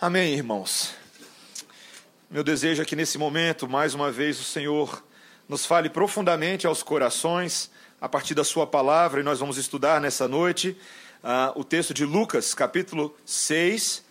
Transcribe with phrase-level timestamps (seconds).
[0.00, 0.94] Amém, irmãos.
[2.30, 5.02] Meu desejo é que nesse momento, mais uma vez, o Senhor
[5.48, 7.68] nos fale profundamente aos corações,
[8.00, 10.78] a partir da Sua palavra, e nós vamos estudar nessa noite
[11.24, 14.04] uh, o texto de Lucas, capítulo 6,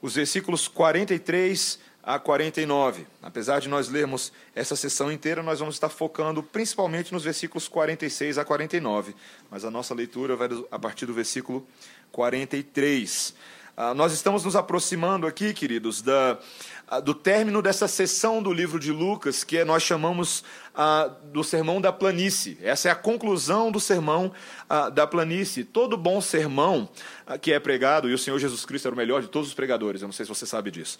[0.00, 3.04] os versículos 43 a 49.
[3.20, 8.38] Apesar de nós lermos essa sessão inteira, nós vamos estar focando principalmente nos versículos 46
[8.38, 9.16] a 49,
[9.50, 11.66] mas a nossa leitura vai a partir do versículo
[12.12, 13.34] 43.
[13.76, 16.38] Ah, nós estamos nos aproximando aqui, queridos, da,
[16.86, 20.44] ah, do término dessa sessão do livro de Lucas, que nós chamamos
[20.76, 22.58] ah, do Sermão da Planície.
[22.60, 24.32] Essa é a conclusão do Sermão
[24.68, 25.62] ah, da Planície.
[25.62, 26.88] Todo bom sermão
[27.24, 29.54] ah, que é pregado, e o Senhor Jesus Cristo era o melhor de todos os
[29.54, 30.98] pregadores, eu não sei se você sabe disso,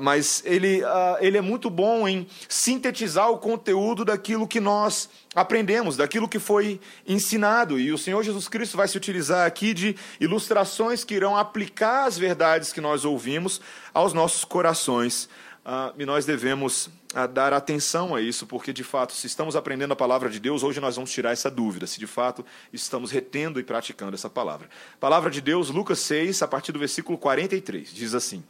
[0.00, 0.82] mas ele,
[1.20, 6.80] ele é muito bom em sintetizar o conteúdo daquilo que nós aprendemos, daquilo que foi
[7.06, 7.78] ensinado.
[7.80, 12.16] E o Senhor Jesus Cristo vai se utilizar aqui de ilustrações que irão aplicar as
[12.16, 13.60] verdades que nós ouvimos
[13.92, 15.28] aos nossos corações.
[15.98, 19.96] E nós devemos uh, dar atenção a isso, porque de fato, se estamos aprendendo a
[19.96, 23.62] palavra de Deus, hoje nós vamos tirar essa dúvida, se de fato estamos retendo e
[23.62, 24.68] praticando essa palavra.
[24.98, 28.42] Palavra de Deus, Lucas 6, a partir do versículo 43, diz assim: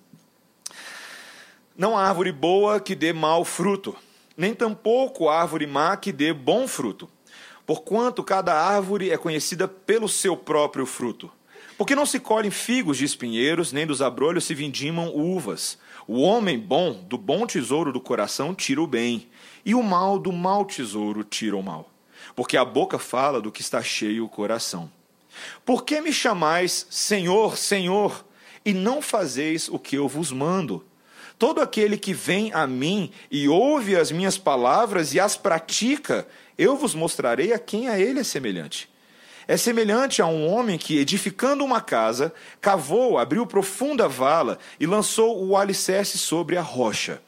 [1.76, 3.96] Não há árvore boa que dê mau fruto
[4.40, 7.06] nem tampouco árvore má que dê bom fruto,
[7.66, 11.30] porquanto cada árvore é conhecida pelo seu próprio fruto.
[11.76, 15.78] Porque não se colhem figos de espinheiros, nem dos abrolhos se vindimam uvas.
[16.06, 19.28] O homem bom, do bom tesouro do coração, tira o bem,
[19.64, 21.90] e o mal do mau tesouro tira o mal.
[22.34, 24.90] Porque a boca fala do que está cheio o coração.
[25.64, 28.24] Por que me chamais Senhor, Senhor,
[28.64, 30.84] e não fazeis o que eu vos mando?
[31.38, 36.28] Todo aquele que vem a mim e ouve as minhas palavras e as pratica,
[36.58, 38.90] eu vos mostrarei a quem a ele é semelhante.
[39.50, 45.44] É semelhante a um homem que, edificando uma casa, cavou, abriu profunda vala e lançou
[45.44, 47.20] o alicerce sobre a rocha.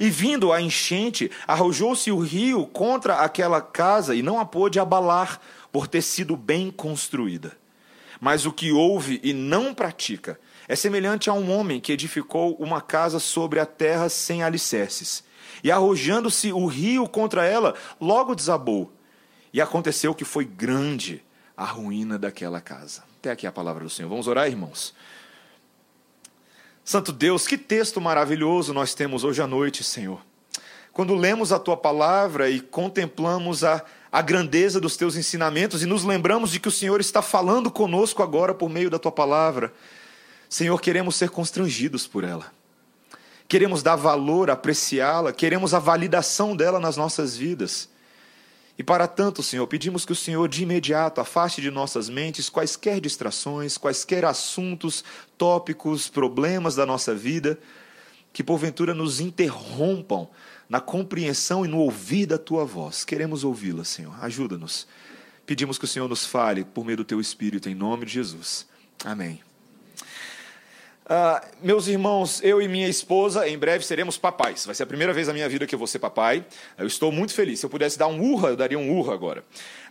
[0.00, 5.38] E vindo a enchente, arrojou-se o rio contra aquela casa e não a pôde abalar,
[5.70, 7.54] por ter sido bem construída.
[8.18, 12.80] Mas o que ouve e não pratica é semelhante a um homem que edificou uma
[12.80, 15.22] casa sobre a terra sem alicerces.
[15.62, 18.90] E arrojando-se o rio contra ela, logo desabou.
[19.52, 21.25] E aconteceu que foi grande
[21.56, 23.02] a ruína daquela casa.
[23.18, 24.08] Até aqui a palavra do Senhor.
[24.08, 24.94] Vamos orar, irmãos?
[26.84, 30.20] Santo Deus, que texto maravilhoso nós temos hoje à noite, Senhor.
[30.92, 36.04] Quando lemos a tua palavra e contemplamos a, a grandeza dos teus ensinamentos e nos
[36.04, 39.74] lembramos de que o Senhor está falando conosco agora por meio da tua palavra,
[40.48, 42.52] Senhor, queremos ser constrangidos por ela.
[43.48, 47.88] Queremos dar valor, apreciá-la, queremos a validação dela nas nossas vidas.
[48.78, 53.00] E para tanto, Senhor, pedimos que o Senhor de imediato afaste de nossas mentes quaisquer
[53.00, 55.02] distrações, quaisquer assuntos,
[55.38, 57.58] tópicos, problemas da nossa vida,
[58.32, 60.28] que porventura nos interrompam
[60.68, 63.04] na compreensão e no ouvir da tua voz.
[63.04, 64.14] Queremos ouvi-la, Senhor.
[64.22, 64.86] Ajuda-nos.
[65.46, 68.66] Pedimos que o Senhor nos fale por meio do teu Espírito, em nome de Jesus.
[69.04, 69.40] Amém.
[71.06, 74.66] Uh, meus irmãos, eu e minha esposa, em breve seremos papais.
[74.66, 76.44] Vai ser a primeira vez na minha vida que eu vou ser papai.
[76.76, 77.60] Eu estou muito feliz.
[77.60, 79.44] Se eu pudesse dar um urra, eu daria um urra agora.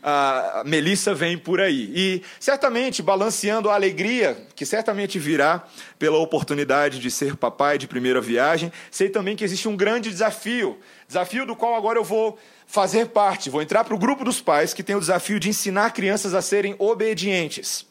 [0.03, 1.89] Uh, Melissa vem por aí.
[1.95, 5.63] E certamente, balanceando a alegria que certamente virá
[5.97, 10.77] pela oportunidade de ser papai de primeira viagem, sei também que existe um grande desafio.
[11.07, 12.37] Desafio do qual agora eu vou
[12.67, 13.49] fazer parte.
[13.49, 16.41] Vou entrar para o grupo dos pais que tem o desafio de ensinar crianças a
[16.41, 17.85] serem obedientes.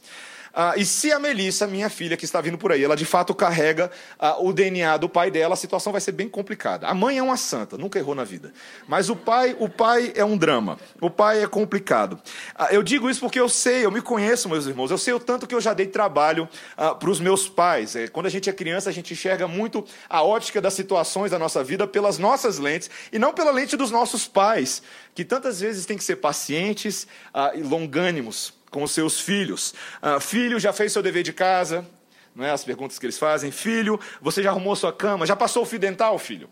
[0.56, 3.34] Ah, e se a Melissa, minha filha que está vindo por aí, ela de fato
[3.34, 6.86] carrega ah, o DNA do pai dela, a situação vai ser bem complicada.
[6.86, 8.52] A mãe é uma santa, nunca errou na vida.
[8.86, 10.78] Mas o pai, o pai é um drama.
[11.00, 12.20] O pai é complicado.
[12.54, 14.92] Ah, eu digo isso porque eu sei, eu me conheço, meus irmãos.
[14.92, 17.96] Eu sei o tanto que eu já dei trabalho ah, para os meus pais.
[17.96, 21.38] É, quando a gente é criança, a gente enxerga muito a ótica das situações da
[21.38, 24.82] nossa vida pelas nossas lentes e não pela lente dos nossos pais,
[25.16, 29.72] que tantas vezes têm que ser pacientes ah, e longânimos com os seus filhos.
[30.02, 31.86] Ah, filho, já fez seu dever de casa?
[32.34, 33.52] Não é as perguntas que eles fazem.
[33.52, 35.24] Filho, você já arrumou sua cama?
[35.24, 36.50] Já passou o fio dental, filho?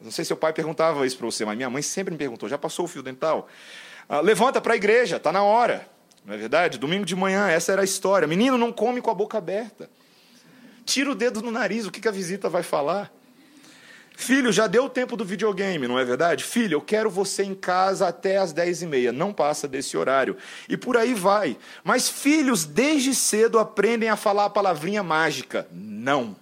[0.00, 2.48] Não sei se seu pai perguntava isso para você, mas minha mãe sempre me perguntou:
[2.48, 3.48] já passou o fio dental?
[4.08, 5.84] Ah, levanta para a igreja, está na hora.
[6.24, 6.78] Não é verdade?
[6.78, 8.28] Domingo de manhã, essa era a história.
[8.28, 9.90] Menino, não come com a boca aberta.
[10.84, 13.12] Tira o dedo no nariz, o que, que a visita vai falar?
[14.20, 16.42] Filho, já deu o tempo do videogame, não é verdade?
[16.42, 19.12] Filho, eu quero você em casa até as dez e meia.
[19.12, 20.36] Não passa desse horário.
[20.68, 21.56] E por aí vai.
[21.84, 25.68] Mas filhos, desde cedo, aprendem a falar a palavrinha mágica.
[25.70, 26.34] Não.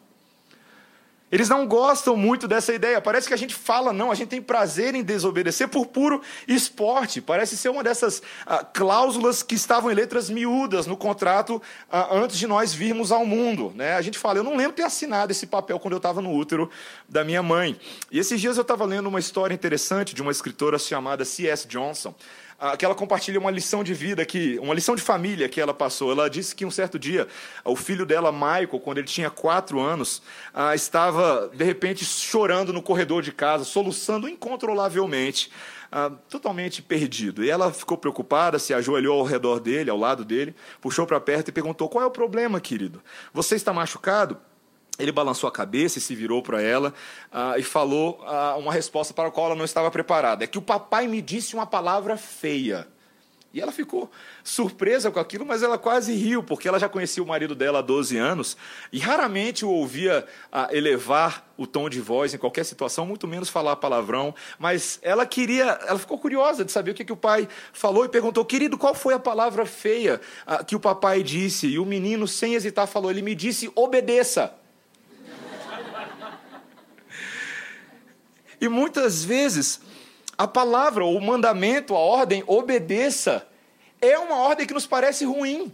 [1.30, 3.00] Eles não gostam muito dessa ideia.
[3.00, 7.20] Parece que a gente fala, não, a gente tem prazer em desobedecer por puro esporte.
[7.20, 12.38] Parece ser uma dessas ah, cláusulas que estavam em letras miúdas no contrato ah, antes
[12.38, 13.72] de nós virmos ao mundo.
[13.74, 13.94] Né?
[13.94, 16.70] A gente fala, eu não lembro ter assinado esse papel quando eu estava no útero
[17.08, 17.76] da minha mãe.
[18.10, 21.66] E esses dias eu estava lendo uma história interessante de uma escritora chamada C.S.
[21.66, 22.14] Johnson
[22.78, 26.10] que ela compartilha uma lição de vida que, uma lição de família que ela passou.
[26.10, 27.28] Ela disse que um certo dia
[27.64, 30.22] o filho dela, Michael, quando ele tinha quatro anos,
[30.74, 35.50] estava de repente chorando no corredor de casa, soluçando incontrolavelmente.
[36.28, 37.44] totalmente perdido.
[37.44, 41.48] E ela ficou preocupada, se ajoelhou ao redor dele, ao lado dele, puxou para perto
[41.48, 43.02] e perguntou: Qual é o problema, querido?
[43.32, 44.36] Você está machucado?
[44.98, 46.94] Ele balançou a cabeça e se virou para ela
[47.32, 50.44] uh, e falou uh, uma resposta para a qual ela não estava preparada.
[50.44, 52.88] É que o papai me disse uma palavra feia.
[53.56, 54.10] E ela ficou
[54.44, 57.82] surpresa com aquilo, mas ela quase riu, porque ela já conhecia o marido dela há
[57.82, 58.54] 12 anos
[58.92, 63.48] e raramente o ouvia uh, elevar o tom de voz em qualquer situação, muito menos
[63.48, 64.34] falar palavrão.
[64.58, 68.10] Mas ela queria, ela ficou curiosa de saber o que, que o pai falou e
[68.10, 70.20] perguntou: Querido, qual foi a palavra feia
[70.66, 71.66] que o papai disse?
[71.66, 74.52] E o menino, sem hesitar, falou: Ele me disse, obedeça.
[78.60, 79.80] E muitas vezes
[80.36, 83.46] a palavra, o mandamento, a ordem, obedeça,
[84.00, 85.72] é uma ordem que nos parece ruim.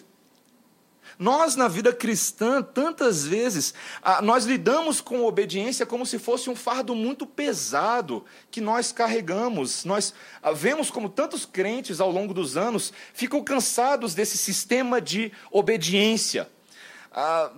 [1.19, 3.75] Nós, na vida cristã, tantas vezes,
[4.23, 9.85] nós lidamos com obediência como se fosse um fardo muito pesado que nós carregamos.
[9.85, 10.15] Nós
[10.55, 16.49] vemos como tantos crentes ao longo dos anos ficam cansados desse sistema de obediência.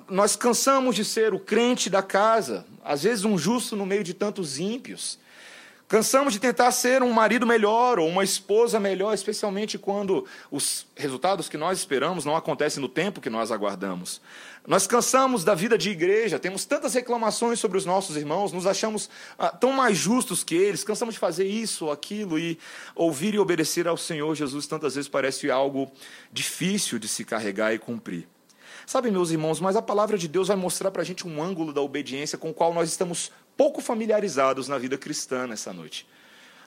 [0.09, 4.13] Nós cansamos de ser o crente da casa, às vezes um justo no meio de
[4.13, 5.19] tantos ímpios.
[5.87, 11.47] Cansamos de tentar ser um marido melhor ou uma esposa melhor, especialmente quando os resultados
[11.49, 14.21] que nós esperamos não acontecem no tempo que nós aguardamos.
[14.67, 19.11] Nós cansamos da vida de igreja, temos tantas reclamações sobre os nossos irmãos, nos achamos
[19.39, 22.59] ah, tão mais justos que eles, cansamos de fazer isso aquilo e
[22.97, 25.93] ouvir e obedecer ao Senhor Jesus tantas vezes parece algo
[26.33, 28.27] difícil de se carregar e cumprir.
[28.87, 31.73] Sabe, meus irmãos, mas a palavra de Deus vai mostrar para a gente um ângulo
[31.73, 36.07] da obediência com o qual nós estamos pouco familiarizados na vida cristã nessa noite.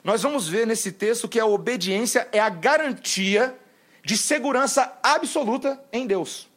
[0.02, 3.56] Nós vamos ver nesse texto que a obediência é a garantia
[4.04, 6.48] de segurança absoluta em Deus.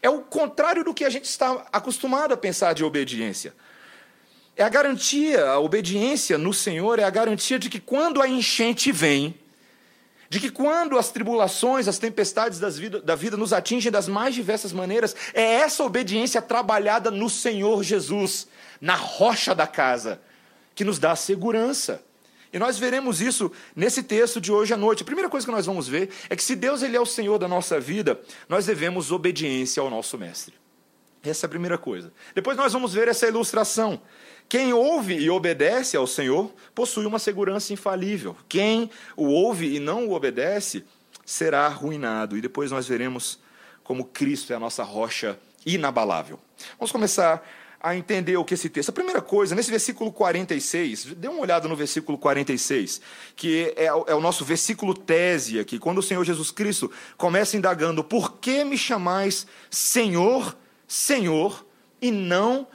[0.00, 3.54] É o contrário do que a gente está acostumado a pensar de obediência.
[4.56, 8.92] É a garantia, a obediência no Senhor é a garantia de que quando a enchente
[8.92, 9.34] vem,
[10.32, 14.72] de que quando as tribulações, as tempestades vida, da vida nos atingem das mais diversas
[14.72, 18.48] maneiras, é essa obediência trabalhada no Senhor Jesus,
[18.80, 20.22] na rocha da casa,
[20.74, 22.02] que nos dá segurança.
[22.50, 25.02] E nós veremos isso nesse texto de hoje à noite.
[25.02, 27.36] A primeira coisa que nós vamos ver é que se Deus ele é o Senhor
[27.36, 28.18] da nossa vida,
[28.48, 30.54] nós devemos obediência ao nosso mestre.
[31.22, 32.10] Essa é a primeira coisa.
[32.34, 34.00] Depois nós vamos ver essa ilustração.
[34.52, 38.36] Quem ouve e obedece ao Senhor possui uma segurança infalível.
[38.50, 40.84] Quem o ouve e não o obedece
[41.24, 42.36] será arruinado.
[42.36, 43.40] E depois nós veremos
[43.82, 46.38] como Cristo é a nossa rocha inabalável.
[46.78, 47.42] Vamos começar
[47.80, 48.90] a entender o que esse texto.
[48.90, 53.00] A primeira coisa, nesse versículo 46, dê uma olhada no versículo 46,
[53.34, 58.04] que é, é o nosso versículo tese aqui, quando o Senhor Jesus Cristo começa indagando:
[58.04, 60.54] Por que me chamais Senhor,
[60.86, 61.64] Senhor,
[62.02, 62.66] e não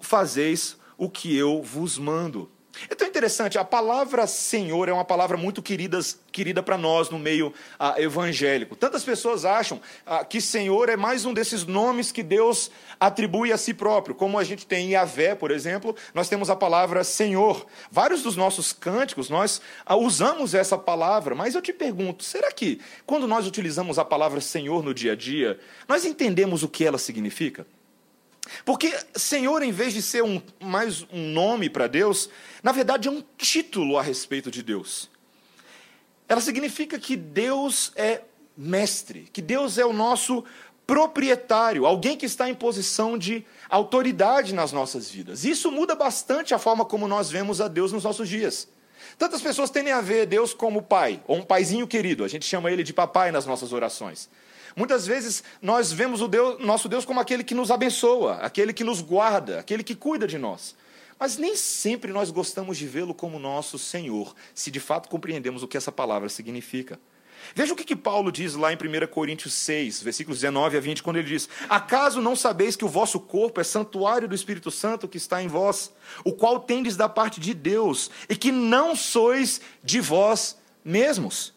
[0.00, 2.50] fazeis o que eu vos mando.
[2.90, 5.98] É tão interessante, a palavra Senhor é uma palavra muito querida,
[6.30, 8.76] querida para nós no meio ah, evangélico.
[8.76, 13.56] Tantas pessoas acham ah, que Senhor é mais um desses nomes que Deus atribui a
[13.56, 14.14] si próprio.
[14.14, 17.66] Como a gente tem Yahvé, por exemplo, nós temos a palavra Senhor.
[17.90, 22.78] Vários dos nossos cânticos nós ah, usamos essa palavra, mas eu te pergunto, será que
[23.06, 25.58] quando nós utilizamos a palavra Senhor no dia a dia,
[25.88, 27.66] nós entendemos o que ela significa?
[28.64, 32.28] Porque Senhor, em vez de ser um, mais um nome para Deus,
[32.62, 35.10] na verdade é um título a respeito de Deus.
[36.28, 38.22] Ela significa que Deus é
[38.56, 40.44] mestre, que Deus é o nosso
[40.86, 45.44] proprietário, alguém que está em posição de autoridade nas nossas vidas.
[45.44, 48.68] Isso muda bastante a forma como nós vemos a Deus nos nossos dias.
[49.16, 52.70] Tantas pessoas tendem a ver Deus como pai, ou um paizinho querido, a gente chama
[52.70, 54.28] ele de papai nas nossas orações.
[54.76, 58.84] Muitas vezes nós vemos o Deus, nosso Deus como aquele que nos abençoa, aquele que
[58.84, 60.74] nos guarda, aquele que cuida de nós.
[61.18, 65.68] Mas nem sempre nós gostamos de vê-lo como nosso Senhor, se de fato compreendemos o
[65.68, 66.98] que essa palavra significa.
[67.54, 71.02] Veja o que, que, Paulo diz lá em 1 Coríntios 6, versículos 19 a 20,
[71.02, 75.08] quando ele diz: Acaso não sabeis que o vosso corpo é santuário do Espírito Santo
[75.08, 75.92] que está em vós,
[76.24, 81.52] o qual tendes da parte de Deus, e que não sois de vós mesmos?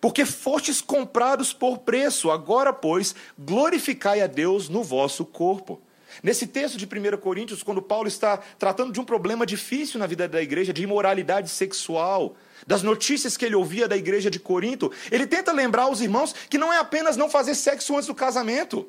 [0.00, 2.30] Porque fostes comprados por preço.
[2.30, 5.80] Agora, pois, glorificai a Deus no vosso corpo.
[6.22, 10.26] Nesse texto de 1 Coríntios, quando Paulo está tratando de um problema difícil na vida
[10.28, 12.34] da igreja, de imoralidade sexual,
[12.66, 16.58] das notícias que ele ouvia da igreja de Corinto, ele tenta lembrar aos irmãos que
[16.58, 18.88] não é apenas não fazer sexo antes do casamento,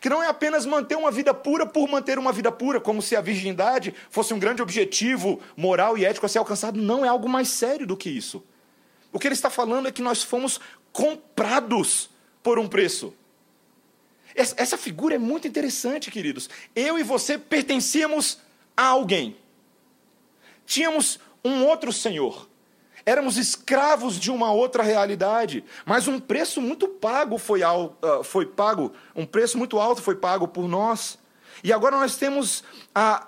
[0.00, 3.16] que não é apenas manter uma vida pura por manter uma vida pura, como se
[3.16, 6.78] a virgindade fosse um grande objetivo moral e ético a ser alcançado.
[6.78, 8.42] Não, é algo mais sério do que isso.
[9.12, 10.60] O que ele está falando é que nós fomos
[10.92, 12.10] comprados
[12.42, 13.14] por um preço.
[14.34, 16.48] Essa figura é muito interessante, queridos.
[16.74, 18.38] Eu e você pertencíamos
[18.76, 19.36] a alguém.
[20.64, 22.48] Tínhamos um outro senhor.
[23.04, 28.92] Éramos escravos de uma outra realidade, mas um preço muito pago foi, uh, foi pago,
[29.16, 31.18] um preço muito alto foi pago por nós.
[31.64, 32.62] E agora nós temos
[32.94, 33.26] a,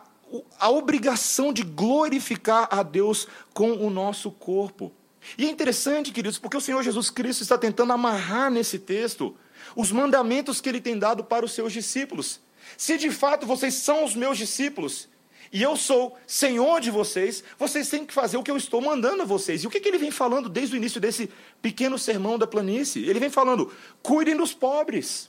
[0.58, 4.92] a obrigação de glorificar a Deus com o nosso corpo.
[5.36, 9.36] E é interessante, queridos, porque o Senhor Jesus Cristo está tentando amarrar nesse texto
[9.76, 12.40] os mandamentos que ele tem dado para os seus discípulos.
[12.76, 15.08] Se de fato vocês são os meus discípulos,
[15.52, 19.22] e eu sou senhor de vocês, vocês têm que fazer o que eu estou mandando
[19.22, 19.62] a vocês.
[19.62, 21.28] E o que, que ele vem falando desde o início desse
[21.60, 23.04] pequeno sermão da planície?
[23.08, 25.28] Ele vem falando: cuidem dos pobres,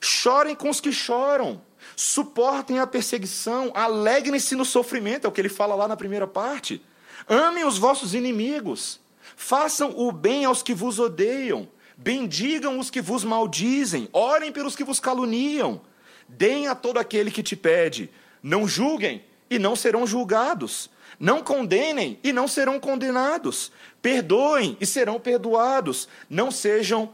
[0.00, 1.62] chorem com os que choram,
[1.96, 6.82] suportem a perseguição, alegrem-se no sofrimento, é o que ele fala lá na primeira parte.
[7.28, 9.00] Amem os vossos inimigos,
[9.36, 14.84] façam o bem aos que vos odeiam, Bendigam os que vos maldizem, orem pelos que
[14.84, 15.80] vos caluniam.
[16.28, 18.10] Deem a todo aquele que te pede.
[18.42, 20.90] Não julguem e não serão julgados.
[21.20, 23.70] Não condenem e não serão condenados.
[24.02, 26.08] Perdoem e serão perdoados.
[26.28, 27.12] Não sejam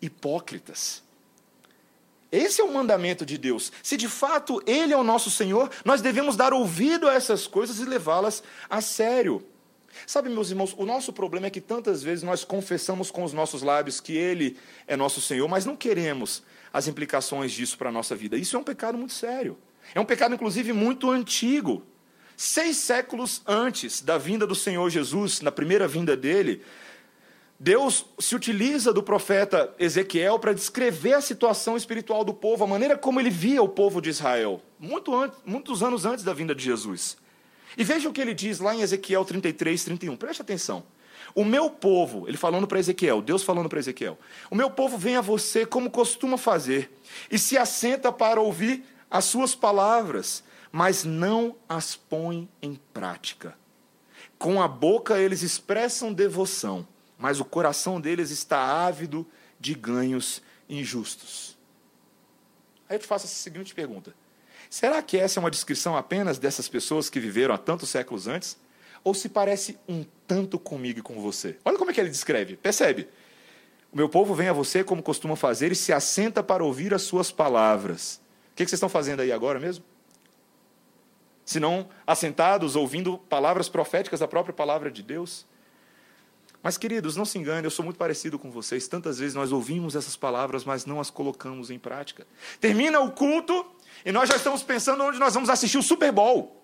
[0.00, 1.02] hipócritas.
[2.30, 3.72] Esse é o mandamento de Deus.
[3.82, 7.78] Se de fato Ele é o nosso Senhor, nós devemos dar ouvido a essas coisas
[7.78, 9.42] e levá-las a sério.
[10.06, 13.62] Sabe, meus irmãos, o nosso problema é que tantas vezes nós confessamos com os nossos
[13.62, 14.56] lábios que Ele
[14.86, 16.42] é nosso Senhor, mas não queremos
[16.72, 18.36] as implicações disso para a nossa vida.
[18.36, 19.56] Isso é um pecado muito sério.
[19.94, 21.82] É um pecado, inclusive, muito antigo.
[22.36, 26.62] Seis séculos antes da vinda do Senhor Jesus, na primeira vinda dele,
[27.60, 32.96] Deus se utiliza do profeta Ezequiel para descrever a situação espiritual do povo, a maneira
[32.96, 36.62] como ele via o povo de Israel, muito antes, muitos anos antes da vinda de
[36.62, 37.16] Jesus.
[37.76, 40.16] E veja o que ele diz lá em Ezequiel 33, 31.
[40.16, 40.84] Preste atenção.
[41.34, 44.16] O meu povo, ele falando para Ezequiel, Deus falando para Ezequiel:
[44.50, 46.96] O meu povo vem a você como costuma fazer,
[47.30, 53.56] e se assenta para ouvir as suas palavras, mas não as põe em prática.
[54.38, 56.86] Com a boca eles expressam devoção,
[57.18, 59.26] mas o coração deles está ávido
[59.58, 61.58] de ganhos injustos.
[62.88, 64.14] Aí eu te faço a seguinte pergunta:
[64.70, 68.56] Será que essa é uma descrição apenas dessas pessoas que viveram há tantos séculos antes?
[69.02, 71.56] Ou se parece um tanto comigo e com você?
[71.64, 72.56] Olha como é que ele descreve.
[72.56, 73.08] Percebe?
[73.92, 77.02] O meu povo vem a você como costuma fazer e se assenta para ouvir as
[77.02, 78.20] suas palavras.
[78.52, 79.84] O que vocês estão fazendo aí agora mesmo?
[81.44, 85.46] Se não assentados, ouvindo palavras proféticas da própria palavra de Deus?
[86.62, 88.88] Mas, queridos, não se engane, eu sou muito parecido com vocês.
[88.88, 92.26] Tantas vezes nós ouvimos essas palavras, mas não as colocamos em prática.
[92.60, 93.64] Termina o culto,
[94.04, 96.56] e nós já estamos pensando onde nós vamos assistir o Super Bowl.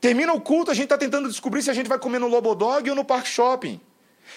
[0.00, 2.88] Termina o culto, a gente está tentando descobrir se a gente vai comer no Lobodog
[2.88, 3.80] ou no Park Shopping.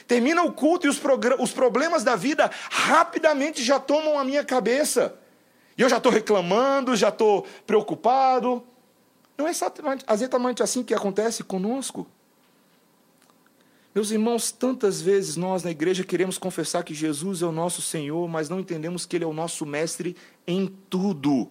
[0.08, 1.00] Termina o culto e os,
[1.40, 5.16] os problemas da vida rapidamente já tomam a minha cabeça.
[5.78, 8.64] E eu já estou reclamando, já estou preocupado.
[9.38, 12.08] Não é exatamente, assim que acontece conosco.
[13.94, 18.28] Meus irmãos, tantas vezes nós na igreja queremos confessar que Jesus é o nosso Senhor,
[18.28, 20.16] mas não entendemos que Ele é o nosso mestre
[20.48, 21.48] em tudo.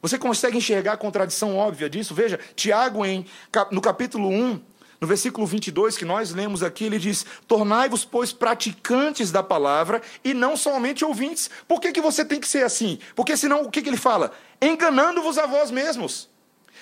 [0.00, 2.14] Você consegue enxergar a contradição óbvia disso?
[2.14, 3.26] Veja, Tiago, em,
[3.70, 4.60] no capítulo 1,
[4.98, 10.32] no versículo 22 que nós lemos aqui, ele diz: Tornai-vos, pois, praticantes da palavra e
[10.32, 11.50] não somente ouvintes.
[11.68, 12.98] Por que, que você tem que ser assim?
[13.14, 14.32] Porque senão, o que, que ele fala?
[14.58, 16.30] Enganando-vos a vós mesmos.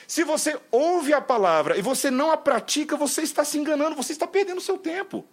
[0.06, 4.12] Se você ouve a palavra e você não a pratica, você está se enganando, você
[4.12, 5.24] está perdendo seu tempo.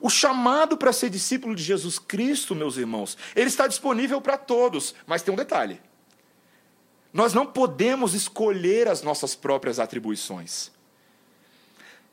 [0.00, 4.94] O chamado para ser discípulo de Jesus Cristo, meus irmãos, ele está disponível para todos,
[5.06, 5.80] mas tem um detalhe.
[7.12, 10.72] Nós não podemos escolher as nossas próprias atribuições.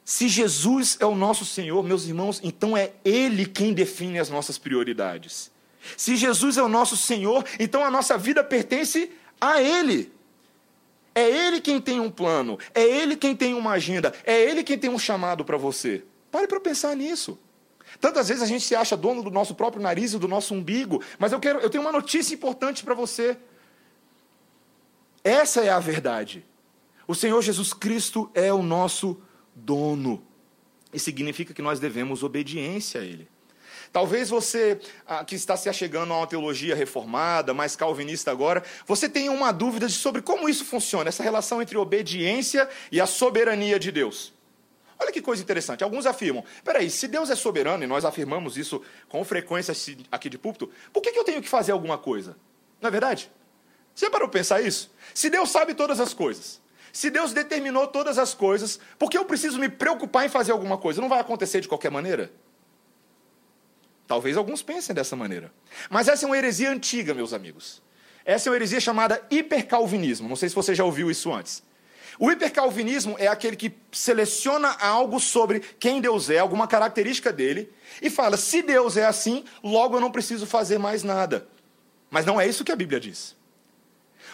[0.06, 4.58] Se Jesus é o nosso Senhor, meus irmãos, então é Ele quem define as nossas
[4.58, 5.50] prioridades.
[5.98, 10.12] Se Jesus é o nosso Senhor, então a nossa vida pertence a Ele.
[11.14, 14.78] É Ele quem tem um plano, é Ele quem tem uma agenda, é Ele quem
[14.78, 16.04] tem um chamado para você.
[16.32, 17.38] Pare para pensar nisso.
[18.00, 21.04] Tantas vezes a gente se acha dono do nosso próprio nariz e do nosso umbigo,
[21.20, 23.38] mas eu, quero, eu tenho uma notícia importante para você.
[25.24, 26.46] Essa é a verdade.
[27.08, 29.22] O Senhor Jesus Cristo é o nosso
[29.54, 30.24] dono.
[30.94, 33.28] E significa que nós devemos obediência a Ele.
[33.92, 39.10] Talvez você ah, que está se achegando a uma teologia reformada, mais calvinista agora, você
[39.10, 43.92] tenha uma dúvida sobre como isso funciona, essa relação entre obediência e a soberania de
[43.92, 44.34] Deus.
[44.98, 45.84] Olha que coisa interessante.
[45.84, 49.74] Alguns afirmam: peraí, se Deus é soberano, e nós afirmamos isso com frequência
[50.12, 52.38] aqui de púlpito, por que, eu tenho que fazer alguma coisa?
[52.80, 53.30] Não é verdade?
[53.94, 54.90] Você parou para pensar isso?
[55.14, 56.62] Se Deus sabe todas as coisas,
[56.94, 60.78] se Deus determinou todas as coisas, por que eu preciso me preocupar em fazer alguma
[60.78, 61.02] coisa?
[61.02, 62.32] Não vai acontecer de qualquer maneira?
[64.12, 65.54] Talvez alguns pensem dessa maneira.
[65.90, 67.82] Mas essa é uma heresia antiga, meus amigos.
[68.26, 70.28] Essa é uma heresia chamada hipercalvinismo.
[70.28, 71.64] Não sei se você já ouviu isso antes.
[72.20, 78.10] O hipercalvinismo é aquele que seleciona algo sobre quem Deus é, alguma característica dele, e
[78.10, 81.48] fala: se Deus é assim, logo eu não preciso fazer mais nada.
[82.10, 83.34] Mas não é isso que a Bíblia diz.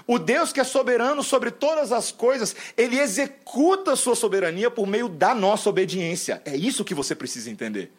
[0.08, 4.88] O Deus que é soberano sobre todas as coisas, ele executa a sua soberania por
[4.88, 6.42] meio da nossa obediência.
[6.46, 7.92] É isso que você precisa entender.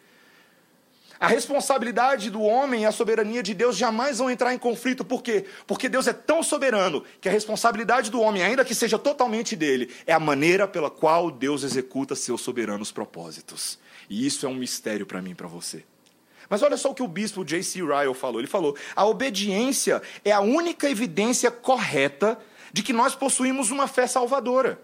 [1.19, 5.03] A responsabilidade do homem e a soberania de Deus jamais vão entrar em conflito.
[5.03, 5.45] Por quê?
[5.67, 9.91] Porque Deus é tão soberano que a responsabilidade do homem, ainda que seja totalmente dele,
[10.07, 13.77] é a maneira pela qual Deus executa seus soberanos propósitos.
[14.09, 15.83] E isso é um mistério para mim e para você.
[16.49, 17.79] Mas olha só o que o bispo J.C.
[17.79, 18.39] Ryle falou.
[18.39, 22.39] Ele falou: a obediência é a única evidência correta
[22.71, 24.81] de que nós possuímos uma fé salvadora.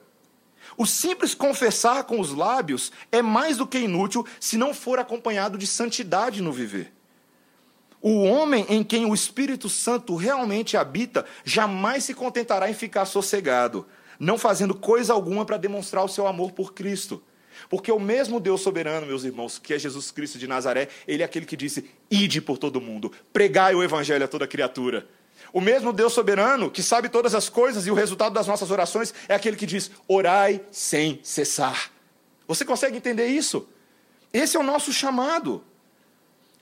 [0.77, 5.57] O simples confessar com os lábios é mais do que inútil se não for acompanhado
[5.57, 6.91] de santidade no viver.
[8.01, 13.87] O homem em quem o Espírito Santo realmente habita jamais se contentará em ficar sossegado,
[14.19, 17.23] não fazendo coisa alguma para demonstrar o seu amor por Cristo.
[17.69, 21.25] Porque o mesmo Deus soberano, meus irmãos, que é Jesus Cristo de Nazaré, ele é
[21.25, 25.07] aquele que disse: Ide por todo mundo, pregai o evangelho a toda criatura.
[25.55, 29.13] O mesmo Deus soberano, que sabe todas as coisas e o resultado das nossas orações,
[29.25, 31.89] é aquele que diz: orai sem cessar.
[32.45, 33.65] Você consegue entender isso?
[34.33, 35.63] Esse é o nosso chamado.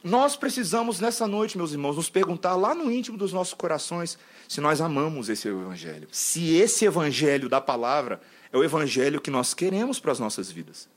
[0.04, 4.16] Nós precisamos, nessa noite, meus irmãos, nos perguntar lá no íntimo dos nossos corações
[4.48, 6.08] se nós amamos esse evangelho.
[6.12, 8.22] Se esse evangelho da palavra
[8.52, 10.88] é o evangelho que nós queremos para as nossas vidas.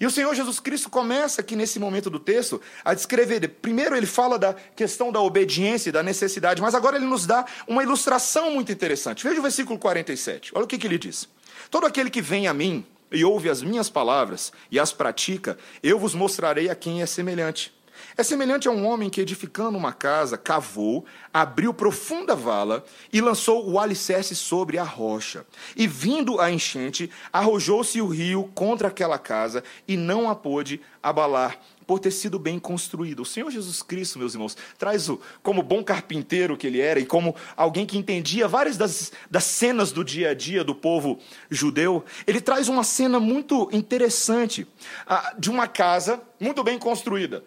[0.00, 3.48] E o Senhor Jesus Cristo começa aqui nesse momento do texto a descrever.
[3.60, 7.44] Primeiro, ele fala da questão da obediência e da necessidade, mas agora ele nos dá
[7.66, 9.26] uma ilustração muito interessante.
[9.26, 10.52] Veja o versículo 47.
[10.54, 11.28] Olha o que, que ele diz:
[11.70, 15.98] Todo aquele que vem a mim e ouve as minhas palavras e as pratica, eu
[15.98, 17.75] vos mostrarei a quem é semelhante.
[18.18, 23.68] É semelhante a um homem que, edificando uma casa, cavou, abriu profunda vala e lançou
[23.70, 25.44] o alicerce sobre a rocha.
[25.76, 31.58] E, vindo a enchente, arrojou-se o rio contra aquela casa e não a pôde abalar,
[31.86, 33.20] por ter sido bem construído.
[33.20, 37.04] O Senhor Jesus Cristo, meus irmãos, traz o, como bom carpinteiro que ele era e
[37.04, 41.18] como alguém que entendia várias das, das cenas do dia a dia do povo
[41.50, 44.66] judeu, ele traz uma cena muito interessante
[45.38, 47.44] de uma casa muito bem construída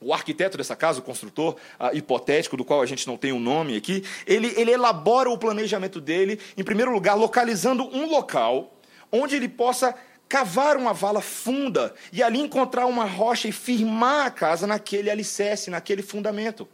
[0.00, 3.36] o arquiteto dessa casa, o construtor uh, hipotético, do qual a gente não tem o
[3.36, 8.74] um nome aqui, ele, ele elabora o planejamento dele, em primeiro lugar, localizando um local
[9.10, 9.94] onde ele possa
[10.28, 15.70] cavar uma vala funda e ali encontrar uma rocha e firmar a casa naquele alicerce,
[15.70, 16.68] naquele fundamento.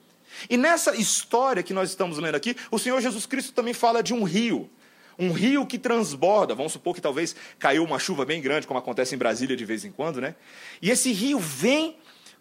[0.49, 4.15] E nessa história que nós estamos lendo aqui, o Senhor Jesus Cristo também fala de
[4.15, 4.71] um rio.
[5.19, 9.15] Um rio que transborda, vamos supor que talvez caiu uma chuva bem grande, como acontece
[9.15, 10.35] em Brasília de vez em quando, né?
[10.81, 11.99] E esse rio vem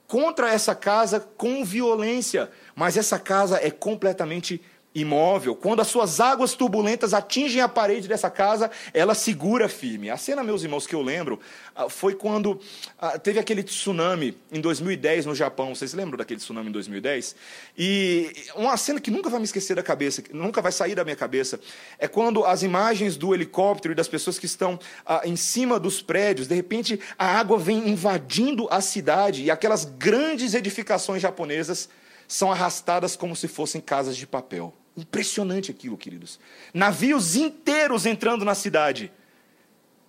[0.10, 4.60] contra essa casa com violência, mas essa casa é completamente
[4.94, 5.56] imóvel.
[5.56, 10.10] Quando as suas águas turbulentas atingem a parede dessa casa, ela segura firme.
[10.10, 11.40] A cena, meus irmãos, que eu lembro,
[11.76, 12.60] ah, foi quando
[12.98, 15.76] ah, teve aquele tsunami em 2010 no Japão.
[15.76, 17.36] Vocês lembram daquele tsunami em 2010?
[17.78, 21.16] E uma cena que nunca vai me esquecer da cabeça, nunca vai sair da minha
[21.16, 21.60] cabeça,
[22.00, 26.02] é quando as imagens do helicóptero e das pessoas que estão ah, em cima dos
[26.02, 31.90] prédios, de repente a água vem invadindo a cidade e aquelas grandes edificações japonesas
[32.28, 34.74] são arrastadas como se fossem casas de papel.
[34.96, 36.40] Impressionante aquilo, queridos.
[36.74, 39.12] Navios inteiros entrando na cidade.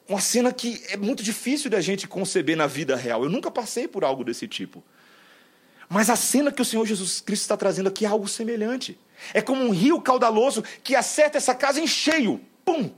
[0.09, 3.23] Uma cena que é muito difícil da gente conceber na vida real.
[3.23, 4.83] Eu nunca passei por algo desse tipo.
[5.89, 8.99] Mas a cena que o Senhor Jesus Cristo está trazendo aqui é algo semelhante.
[9.35, 12.41] É como um rio caudaloso que acerta essa casa em cheio.
[12.65, 12.91] Pum!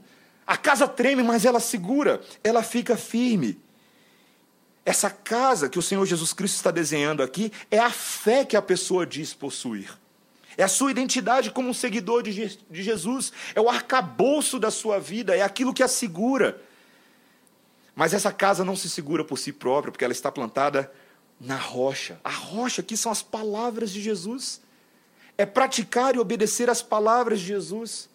[0.45, 3.59] A casa treme, mas ela segura, ela fica firme.
[4.85, 8.61] Essa casa que o Senhor Jesus Cristo está desenhando aqui é a fé que a
[8.61, 9.97] pessoa diz possuir.
[10.57, 13.31] É a sua identidade como um seguidor de, Jesus.
[13.55, 15.35] É o arcabouço da sua vida.
[15.35, 16.61] É aquilo que a segura.
[17.95, 20.91] Mas essa casa não se segura por si própria, porque ela está plantada
[21.39, 22.19] na rocha.
[22.23, 24.61] A rocha aqui são as palavras de Jesus.
[25.37, 28.09] É praticar e obedecer as palavras de Jesus.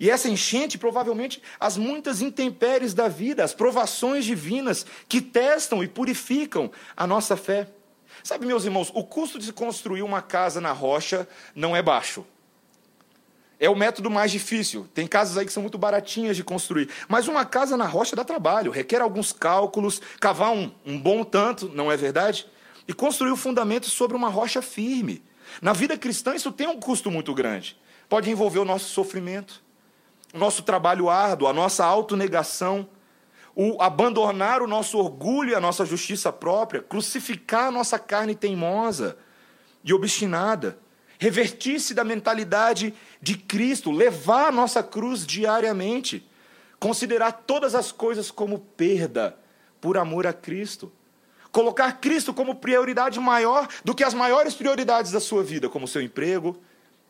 [0.00, 5.88] E essa enchente, provavelmente, as muitas intempéries da vida, as provações divinas que testam e
[5.88, 7.68] purificam a nossa fé.
[8.22, 12.24] Sabe, meus irmãos, o custo de construir uma casa na rocha não é baixo.
[13.60, 14.86] É o método mais difícil.
[14.94, 16.88] Tem casas aí que são muito baratinhas de construir.
[17.08, 21.68] Mas uma casa na rocha dá trabalho, requer alguns cálculos, cavar um, um bom tanto,
[21.68, 22.46] não é verdade?
[22.86, 25.22] E construir o fundamento sobre uma rocha firme.
[25.60, 27.76] Na vida cristã, isso tem um custo muito grande.
[28.08, 29.62] Pode envolver o nosso sofrimento,
[30.32, 32.88] o nosso trabalho árduo, a nossa autonegação,
[33.60, 39.18] o abandonar o nosso orgulho e a nossa justiça própria, crucificar a nossa carne teimosa
[39.82, 40.78] e obstinada
[41.18, 46.24] revertir-se da mentalidade de Cristo, levar a nossa cruz diariamente,
[46.78, 49.36] considerar todas as coisas como perda
[49.80, 50.92] por amor a Cristo.
[51.50, 55.88] Colocar Cristo como prioridade maior do que as maiores prioridades da sua vida, como o
[55.88, 56.56] seu emprego,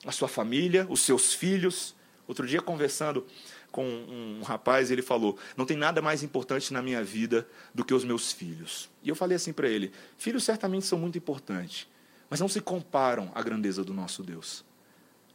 [0.07, 1.95] a sua família, os seus filhos.
[2.27, 3.27] Outro dia, conversando
[3.71, 7.95] com um rapaz, ele falou: Não tem nada mais importante na minha vida do que
[7.95, 8.89] os meus filhos.
[9.03, 11.87] E eu falei assim para ele: Filhos certamente são muito importantes,
[12.29, 14.65] mas não se comparam à grandeza do nosso Deus.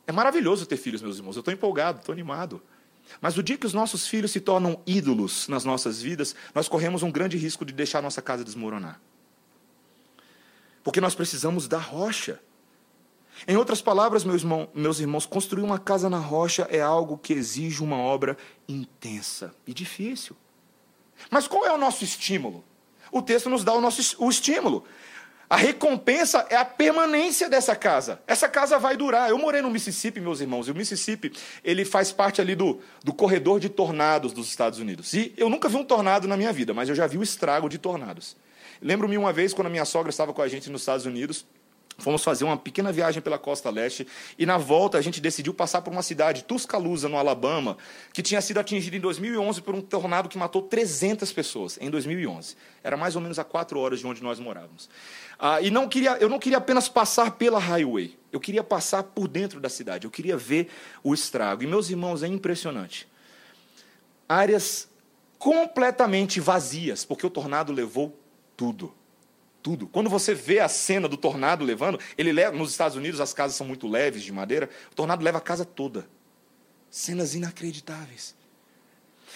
[0.06, 1.36] É maravilhoso ter filhos, meus irmãos.
[1.36, 2.62] Eu estou empolgado, estou animado.
[3.22, 7.04] Mas o dia que os nossos filhos se tornam ídolos nas nossas vidas, nós corremos
[7.04, 9.00] um grande risco de deixar nossa casa desmoronar.
[10.84, 12.39] Porque nós precisamos da rocha.
[13.48, 17.34] Em outras palavras, meus, irmão, meus irmãos, construir uma casa na rocha é algo que
[17.34, 20.36] exige uma obra intensa e difícil.
[21.30, 22.63] Mas qual é o nosso estímulo?
[23.12, 24.84] O texto nos dá o nosso o estímulo.
[25.50, 28.19] A recompensa é a permanência dessa casa.
[28.26, 29.30] Essa casa vai durar.
[29.30, 31.32] Eu morei no Mississippi, meus irmãos, e o Mississippi
[31.63, 35.13] ele faz parte ali do, do corredor de tornados dos Estados Unidos.
[35.13, 37.69] E eu nunca vi um tornado na minha vida, mas eu já vi o estrago
[37.69, 38.36] de tornados.
[38.82, 41.46] Lembro-me uma vez, quando a minha sogra estava com a gente nos Estados Unidos,
[42.03, 44.05] Fomos fazer uma pequena viagem pela costa leste
[44.37, 47.77] e na volta a gente decidiu passar por uma cidade, Tuscaloosa, no Alabama,
[48.11, 52.57] que tinha sido atingida em 2011 por um tornado que matou 300 pessoas, em 2011.
[52.83, 54.89] Era mais ou menos a quatro horas de onde nós morávamos.
[55.39, 59.29] Ah, e não queria, eu não queria apenas passar pela highway, eu queria passar por
[59.29, 60.67] dentro da cidade, eu queria ver
[61.01, 61.63] o estrago.
[61.63, 63.07] E, meus irmãos, é impressionante.
[64.27, 64.89] Áreas
[65.39, 68.13] completamente vazias, porque o tornado levou
[68.57, 68.93] tudo
[69.63, 69.88] tudo.
[69.88, 73.56] Quando você vê a cena do tornado levando, ele leva, nos Estados Unidos as casas
[73.56, 76.06] são muito leves de madeira, o tornado leva a casa toda.
[76.91, 78.36] Cenas inacreditáveis.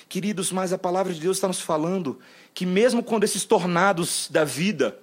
[0.09, 2.19] Queridos, mas a palavra de Deus está nos falando
[2.53, 4.99] que mesmo quando esses tornados da vida,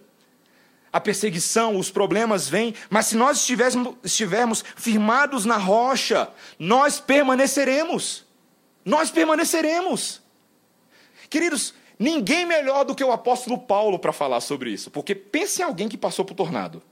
[0.93, 8.25] a perseguição, os problemas vêm, mas se nós estivermos, estivermos firmados na rocha, nós permaneceremos.
[8.85, 10.23] Nós permaneceremos.
[11.29, 15.65] Queridos, Ninguém melhor do que o apóstolo Paulo para falar sobre isso, porque pense em
[15.65, 16.83] alguém que passou por tornado.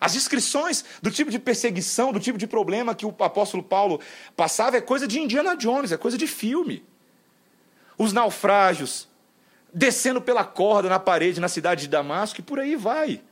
[0.00, 4.00] As descrições do tipo de perseguição, do tipo de problema que o apóstolo Paulo
[4.36, 6.84] passava é coisa de Indiana Jones, é coisa de filme.
[7.96, 9.06] Os naufrágios,
[9.72, 13.22] descendo pela corda na parede na cidade de Damasco e por aí vai.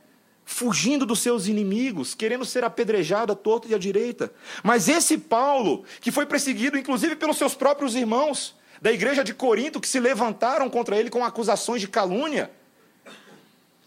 [0.45, 4.31] Fugindo dos seus inimigos, querendo ser apedrejado à torta e à direita.
[4.63, 9.79] Mas esse Paulo, que foi perseguido inclusive pelos seus próprios irmãos, da igreja de Corinto
[9.79, 12.51] que se levantaram contra ele com acusações de calúnia.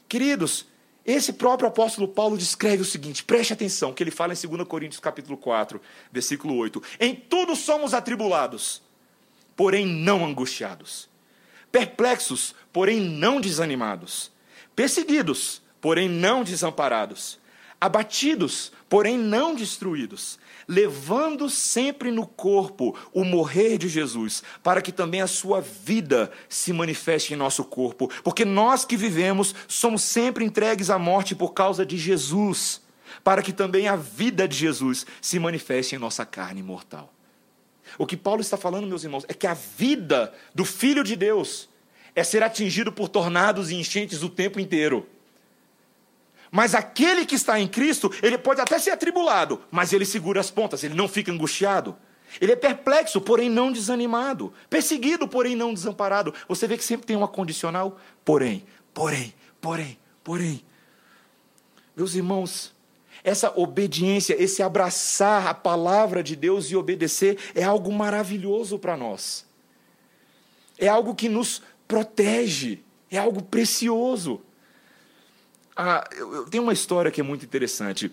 [0.09, 0.67] Queridos,
[1.05, 5.01] esse próprio apóstolo Paulo descreve o seguinte, preste atenção, que ele fala em 2 Coríntios
[5.01, 5.81] capítulo 4,
[6.13, 6.83] versículo 8.
[7.01, 8.83] Em tudo somos atribulados,
[9.57, 11.09] porém não angustiados.
[11.73, 14.31] Perplexos, porém não desanimados.
[14.77, 17.39] Perseguidos, porém não desamparados.
[17.83, 25.21] Abatidos, porém não destruídos levando sempre no corpo o morrer de Jesus, para que também
[25.21, 30.91] a sua vida se manifeste em nosso corpo, porque nós que vivemos somos sempre entregues
[30.91, 32.81] à morte por causa de Jesus,
[33.23, 37.13] para que também a vida de Jesus se manifeste em nossa carne mortal.
[37.99, 41.69] O que Paulo está falando, meus irmãos, é que a vida do Filho de Deus
[42.15, 45.07] é ser atingido por tornados e enchentes o tempo inteiro.
[46.55, 50.51] Mas aquele que está em Cristo, ele pode até ser atribulado, mas ele segura as
[50.51, 51.97] pontas, ele não fica angustiado.
[52.39, 54.53] Ele é perplexo, porém não desanimado.
[54.69, 56.35] Perseguido, porém não desamparado.
[56.47, 57.99] Você vê que sempre tem uma condicional?
[58.23, 60.63] Porém, porém, porém, porém.
[61.97, 62.75] Meus irmãos,
[63.25, 69.47] essa obediência, esse abraçar a palavra de Deus e obedecer é algo maravilhoso para nós.
[70.79, 74.43] É algo que nos protege, é algo precioso.
[75.77, 78.11] Ah, eu, tenho uma história que é muito interessante.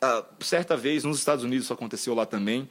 [0.00, 2.68] Ah, certa vez, nos Estados Unidos, isso aconteceu lá também,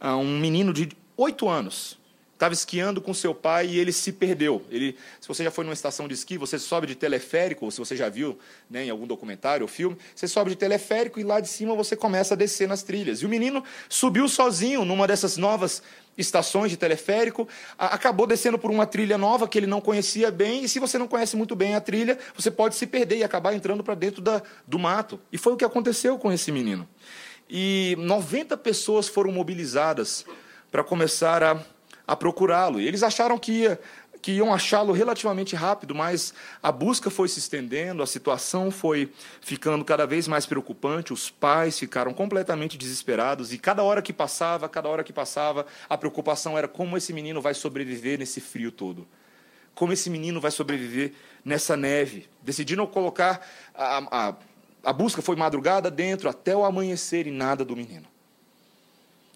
[0.00, 1.98] ah, um menino de oito anos,
[2.40, 4.64] estava esquiando com seu pai e ele se perdeu.
[4.70, 7.78] Ele, se você já foi numa estação de esqui, você sobe de teleférico, ou se
[7.78, 8.38] você já viu
[8.70, 11.94] né, em algum documentário ou filme, você sobe de teleférico e lá de cima você
[11.94, 13.20] começa a descer nas trilhas.
[13.20, 15.82] E o menino subiu sozinho numa dessas novas
[16.16, 17.46] estações de teleférico,
[17.78, 21.06] acabou descendo por uma trilha nova que ele não conhecia bem, e se você não
[21.06, 24.42] conhece muito bem a trilha, você pode se perder e acabar entrando para dentro da,
[24.66, 25.20] do mato.
[25.30, 26.88] E foi o que aconteceu com esse menino.
[27.50, 30.24] E 90 pessoas foram mobilizadas
[30.70, 31.62] para começar a
[32.10, 32.80] a procurá-lo.
[32.80, 33.80] E eles acharam que, ia,
[34.20, 39.84] que iam achá-lo relativamente rápido, mas a busca foi se estendendo, a situação foi ficando
[39.84, 44.88] cada vez mais preocupante, os pais ficaram completamente desesperados, e cada hora que passava, cada
[44.88, 49.06] hora que passava, a preocupação era como esse menino vai sobreviver nesse frio todo.
[49.72, 51.12] Como esse menino vai sobreviver
[51.44, 52.28] nessa neve.
[52.42, 53.46] Decidiram colocar.
[53.72, 54.34] A, a,
[54.82, 58.06] a busca foi madrugada dentro até o amanhecer e nada do menino.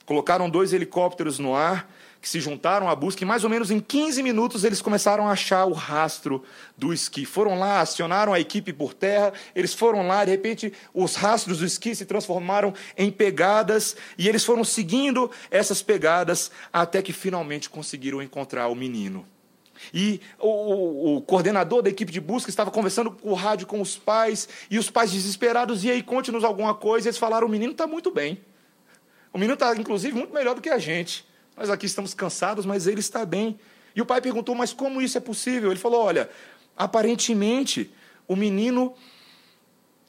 [0.05, 1.89] Colocaram dois helicópteros no ar
[2.25, 5.33] que se juntaram à busca e mais ou menos em 15 minutos eles começaram a
[5.33, 6.43] achar o rastro
[6.75, 7.27] do esqui.
[7.27, 11.67] Foram lá, acionaram a equipe por terra, eles foram lá, de repente os rastros do
[11.67, 18.23] esqui se transformaram em pegadas e eles foram seguindo essas pegadas até que finalmente conseguiram
[18.23, 19.27] encontrar o menino.
[19.93, 23.99] E o, o, o, coordenador da equipe de busca estava conversando por rádio com os
[23.99, 27.07] pais, e os pais desesperados, e aí, conte-nos alguma coisa.
[27.07, 28.41] E eles falaram: o menino está muito bem.
[29.31, 31.27] O menino está, inclusive, muito melhor do que a gente.
[31.57, 33.59] Nós aqui estamos cansados, mas ele está bem.
[33.95, 35.71] E o pai perguntou: Mas como isso é possível?
[35.71, 36.29] Ele falou: Olha,
[36.77, 37.91] aparentemente
[38.27, 38.95] o menino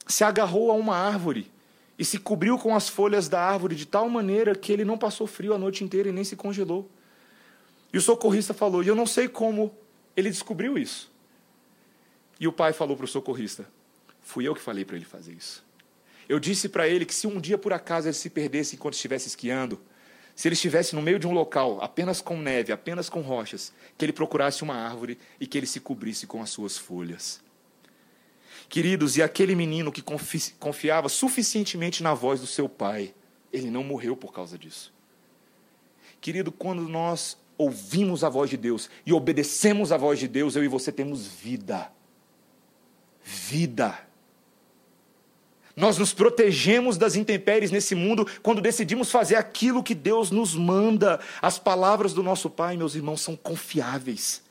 [0.07, 1.51] se agarrou a uma árvore
[1.97, 5.27] e se cobriu com as folhas da árvore de tal maneira que ele não passou
[5.27, 6.89] frio a noite inteira e nem se congelou.
[7.93, 9.75] E o socorrista falou: E eu não sei como
[10.15, 11.11] ele descobriu isso.
[12.39, 13.67] E o pai falou para o socorrista:
[14.21, 15.63] Fui eu que falei para ele fazer isso.
[16.27, 19.27] Eu disse para ele que se um dia por acaso ele se perdesse enquanto estivesse
[19.27, 19.79] esquiando,
[20.35, 24.03] se ele estivesse no meio de um local apenas com neve, apenas com rochas, que
[24.03, 27.41] ele procurasse uma árvore e que ele se cobrisse com as suas folhas.
[28.67, 30.03] Queridos, e aquele menino que
[30.59, 33.13] confiava suficientemente na voz do seu pai,
[33.53, 34.93] ele não morreu por causa disso.
[36.19, 40.63] Querido, quando nós ouvimos a voz de Deus e obedecemos a voz de Deus, eu
[40.63, 41.91] e você temos vida.
[43.23, 43.97] Vida.
[45.75, 51.19] Nós nos protegemos das intempéries nesse mundo quando decidimos fazer aquilo que Deus nos manda.
[51.41, 54.41] As palavras do nosso Pai, meus irmãos, são confiáveis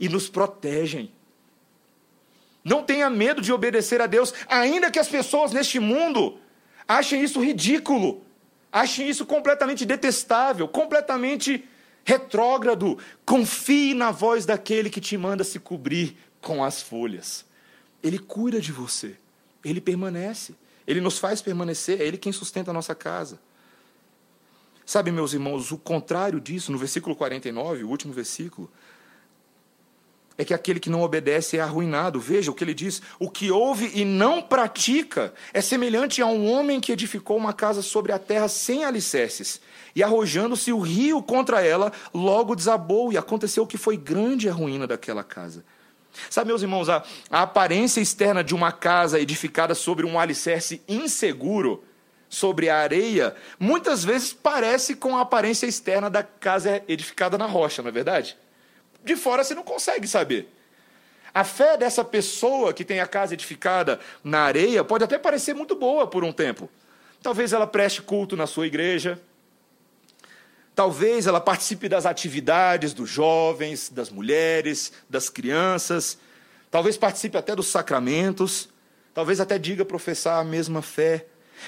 [0.00, 1.12] e nos protegem.
[2.64, 6.38] Não tenha medo de obedecer a Deus, ainda que as pessoas neste mundo
[6.88, 8.22] achem isso ridículo,
[8.72, 11.68] achem isso completamente detestável, completamente
[12.04, 12.98] retrógrado.
[13.24, 17.44] Confie na voz daquele que te manda se cobrir com as folhas.
[18.02, 19.14] Ele cuida de você,
[19.64, 20.54] ele permanece.
[20.86, 23.38] Ele nos faz permanecer, é Ele quem sustenta a nossa casa.
[24.86, 28.70] Sabe, meus irmãos, o contrário disso, no versículo 49, o último versículo,
[30.36, 32.20] é que aquele que não obedece é arruinado.
[32.20, 36.50] Veja o que ele diz: o que ouve e não pratica é semelhante a um
[36.50, 39.60] homem que edificou uma casa sobre a terra sem alicerces,
[39.94, 44.86] e arrojando-se o rio contra ela, logo desabou, e aconteceu que foi grande a ruína
[44.86, 45.64] daquela casa.
[46.30, 51.84] Sabe, meus irmãos, a, a aparência externa de uma casa edificada sobre um alicerce inseguro,
[52.28, 57.82] sobre a areia, muitas vezes parece com a aparência externa da casa edificada na rocha,
[57.82, 58.36] não é verdade?
[59.04, 60.48] De fora você não consegue saber.
[61.32, 65.74] A fé dessa pessoa que tem a casa edificada na areia pode até parecer muito
[65.74, 66.70] boa por um tempo.
[67.22, 69.20] Talvez ela preste culto na sua igreja,
[70.74, 76.18] Talvez ela participe das atividades dos jovens, das mulheres, das crianças.
[76.70, 78.68] Talvez participe até dos sacramentos.
[79.14, 81.26] Talvez até diga professar a mesma fé.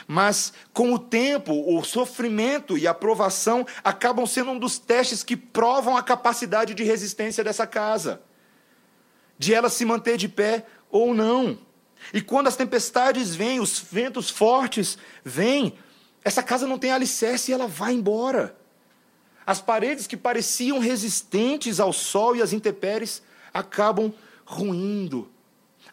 [0.09, 5.37] Mas, com o tempo, o sofrimento e a provação acabam sendo um dos testes que
[5.37, 8.21] provam a capacidade de resistência dessa casa,
[9.38, 11.59] de ela se manter de pé ou não.
[12.12, 15.79] E quando as tempestades vêm, os ventos fortes vêm,
[16.25, 18.57] essa casa não tem alicerce e ela vai embora.
[19.46, 23.22] As paredes que pareciam resistentes ao sol e às intempéries
[23.54, 24.12] acabam
[24.44, 25.30] ruindo.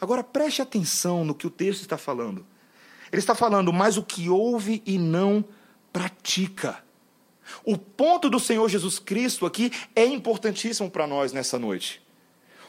[0.02, 2.46] Agora preste atenção no que o texto está falando.
[3.12, 5.46] Ele está falando, mas o que ouve e não
[5.94, 6.84] pratica.
[7.64, 12.02] O ponto do Senhor Jesus Cristo aqui é importantíssimo para nós nessa noite.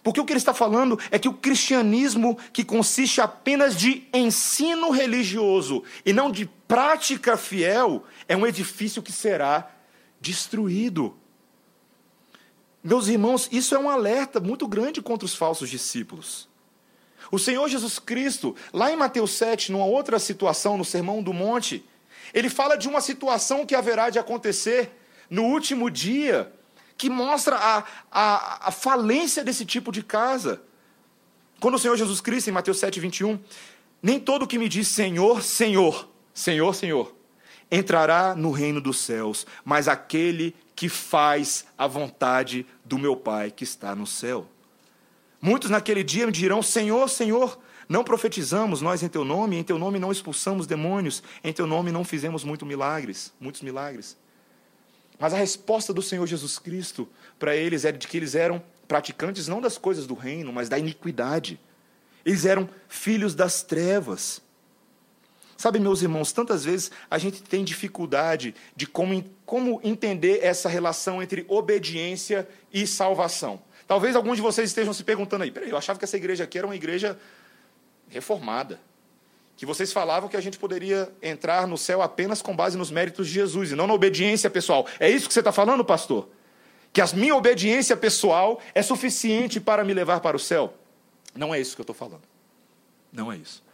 [0.03, 4.91] Porque o que ele está falando é que o cristianismo, que consiste apenas de ensino
[4.91, 9.74] religioso e não de prática fiel, é um edifício que será
[10.25, 11.15] destruído.
[12.83, 16.49] Meus irmãos, isso é um alerta muito grande contra os falsos discípulos.
[17.31, 21.85] O Senhor Jesus Cristo, lá em Mateus 7, numa outra situação, no Sermão do Monte,
[22.33, 24.91] ele fala de uma situação que haverá de acontecer
[25.29, 26.53] no último dia,
[26.97, 30.63] que mostra a, a, a falência desse tipo de casa.
[31.61, 33.39] Quando o Senhor Jesus Cristo, em Mateus 7, 21,
[34.03, 37.15] nem todo que me diz Senhor, Senhor, Senhor, Senhor,
[37.75, 43.65] entrará no reino dos céus, mas aquele que faz a vontade do meu Pai que
[43.65, 44.47] está no céu.
[45.41, 47.59] Muitos naquele dia me dirão: Senhor, Senhor,
[47.89, 51.91] não profetizamos nós em teu nome, em teu nome não expulsamos demônios, em teu nome
[51.91, 54.17] não fizemos muito milagres, muitos milagres.
[55.19, 57.09] Mas a resposta do Senhor Jesus Cristo
[57.39, 60.79] para eles era de que eles eram praticantes não das coisas do reino, mas da
[60.79, 61.59] iniquidade.
[62.25, 64.43] Eles eram filhos das trevas.
[65.65, 71.23] Sabe, meus irmãos, tantas vezes a gente tem dificuldade de como, como entender essa relação
[71.23, 73.63] entre obediência e salvação.
[73.87, 76.59] Talvez alguns de vocês estejam se perguntando aí, peraí, eu achava que essa igreja aqui
[76.59, 77.19] era uma igreja
[78.11, 78.79] reformada.
[79.57, 83.27] Que vocês falavam que a gente poderia entrar no céu apenas com base nos méritos
[83.27, 84.87] de Jesus e não na obediência pessoal.
[85.01, 86.29] É isso que você está falando, pastor?
[86.93, 90.75] Que a minha obediência pessoal é suficiente para me levar para o céu?
[91.35, 92.25] Não é isso que eu estou falando.
[93.11, 93.65] Não é isso.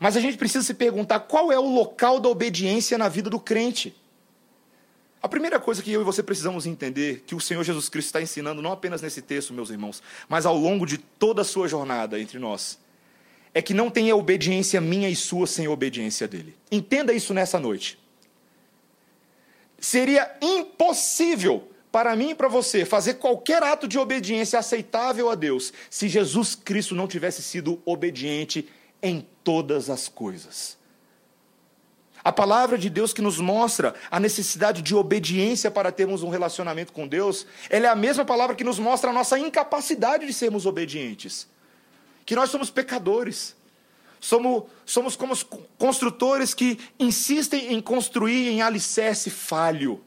[0.00, 3.38] Mas a gente precisa se perguntar qual é o local da obediência na vida do
[3.40, 3.94] crente.
[5.22, 8.20] A primeira coisa que eu e você precisamos entender, que o Senhor Jesus Cristo está
[8.20, 12.18] ensinando, não apenas nesse texto, meus irmãos, mas ao longo de toda a sua jornada
[12.18, 12.76] entre nós,
[13.54, 16.56] é que não tenha obediência minha e sua sem obediência dele.
[16.70, 17.98] Entenda isso nessa noite.
[19.78, 25.72] Seria impossível para mim e para você fazer qualquer ato de obediência aceitável a Deus
[25.90, 28.68] se Jesus Cristo não tivesse sido obediente
[29.02, 30.78] em todas as coisas.
[32.24, 36.92] A palavra de Deus que nos mostra a necessidade de obediência para termos um relacionamento
[36.92, 40.64] com Deus, ela é a mesma palavra que nos mostra a nossa incapacidade de sermos
[40.64, 41.50] obedientes
[42.24, 43.54] que nós somos pecadores.
[44.20, 45.34] Somos, somos como
[45.76, 50.00] construtores que insistem em construir em alicerce falho,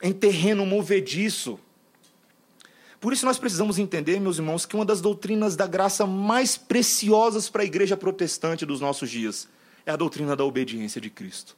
[0.00, 1.58] em terreno movediço.
[3.02, 7.48] Por isso nós precisamos entender, meus irmãos, que uma das doutrinas da graça mais preciosas
[7.48, 9.48] para a igreja protestante dos nossos dias
[9.84, 11.56] é a doutrina da obediência de Cristo.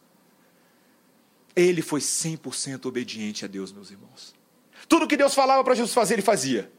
[1.55, 4.35] Ele foi 100% obediente a Deus, meus irmãos.
[4.89, 6.73] Tudo que Deus falava para Jesus fazer, ele fazia.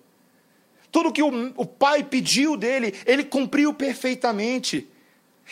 [0.91, 4.89] Tudo que o, o pai pediu dele, ele cumpriu perfeitamente.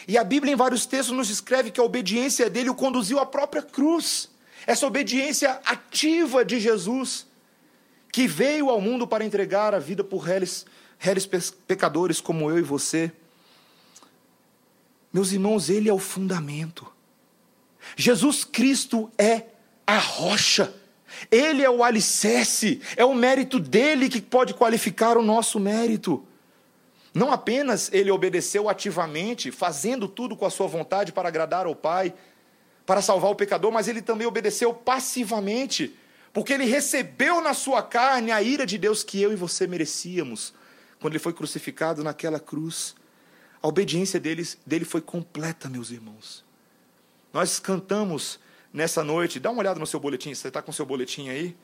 [0.08, 3.28] E a Bíblia, em vários textos, nos escreve que a obediência dele o conduziu à
[3.28, 4.32] própria cruz.
[4.66, 7.28] Essa obediência ativa de Jesus,
[8.14, 10.68] que veio ao mundo para entregar a vida por réis,
[11.00, 11.26] réis
[11.68, 13.12] pecadores como eu e você.
[15.12, 16.86] Meus irmãos, ele é o fundamento.
[17.98, 19.48] Jesus Cristo é
[19.88, 20.72] a rocha.
[21.32, 26.24] Ele é o alicerce, é o mérito dele que pode qualificar o nosso mérito.
[27.16, 32.14] Não apenas ele obedeceu ativamente, fazendo tudo com a sua vontade para agradar ao Pai,
[32.86, 35.96] para salvar o pecador, mas ele também obedeceu passivamente,
[36.34, 40.52] porque ele recebeu na sua carne a ira de Deus que eu e você merecíamos,
[41.00, 42.96] quando ele foi crucificado naquela cruz.
[43.62, 46.44] A obediência dele, foi completa, meus irmãos.
[47.32, 48.40] Nós cantamos
[48.74, 51.56] nessa noite, dá uma olhada no seu boletim, você está com seu boletim aí?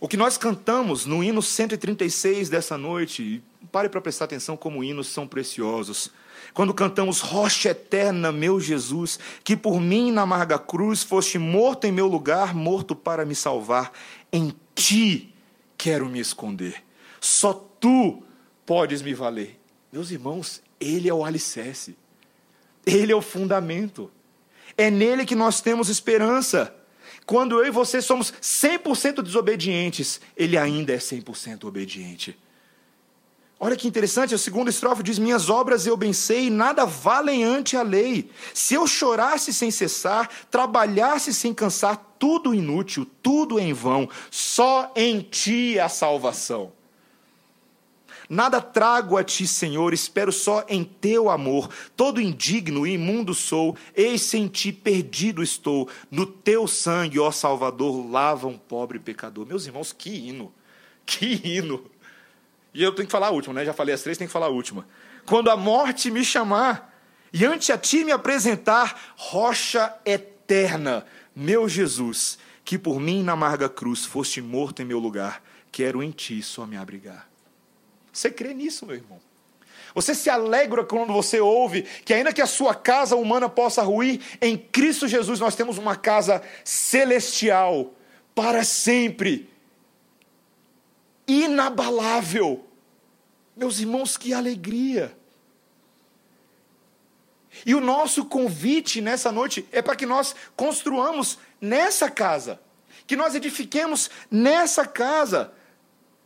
[0.00, 3.42] O que nós cantamos no hino 136 dessa noite,
[3.72, 6.10] pare para prestar atenção como hinos são preciosos.
[6.52, 11.92] Quando cantamos Rocha eterna, meu Jesus, que por mim na amarga cruz foste morto em
[11.92, 13.92] meu lugar, morto para me salvar,
[14.32, 15.34] em ti
[15.76, 16.82] quero me esconder.
[17.20, 18.22] Só tu
[18.64, 19.60] podes me valer.
[19.92, 21.96] Meus irmãos, ele é o alicerce.
[22.86, 24.10] Ele é o fundamento.
[24.76, 26.74] É nele que nós temos esperança.
[27.26, 32.36] Quando eu e você somos 100% desobedientes, ele ainda é 100% obediente.
[33.58, 37.76] Olha que interessante, o segundo estrofe diz: Minhas obras eu bem sei, nada valem ante
[37.76, 38.30] a lei.
[38.52, 45.20] Se eu chorasse sem cessar, trabalhasse sem cansar, tudo inútil, tudo em vão, só em
[45.20, 46.72] ti a salvação.
[48.28, 51.68] Nada trago a ti, Senhor, espero só em teu amor.
[51.94, 55.88] Todo indigno e imundo sou, eis sem ti perdido estou.
[56.10, 59.46] No teu sangue, ó Salvador, lava um pobre pecador.
[59.46, 60.52] Meus irmãos, que hino!
[61.04, 61.84] Que hino!
[62.74, 63.64] E eu tenho que falar a última, né?
[63.64, 64.86] Já falei as três, tenho que falar a última.
[65.24, 66.92] Quando a morte me chamar
[67.32, 73.68] e ante a ti me apresentar, rocha eterna, meu Jesus, que por mim na amarga
[73.68, 77.28] cruz foste morto em meu lugar, quero em ti só me abrigar.
[78.12, 79.20] Você crê nisso, meu irmão?
[79.94, 84.20] Você se alegra quando você ouve que, ainda que a sua casa humana possa ruir,
[84.40, 87.94] em Cristo Jesus nós temos uma casa celestial
[88.34, 89.48] para sempre,
[91.26, 92.66] inabalável.
[93.56, 95.16] Meus irmãos, que alegria!
[97.64, 102.60] E o nosso convite nessa noite é para que nós construamos nessa casa
[103.06, 105.52] que nós edifiquemos nessa casa.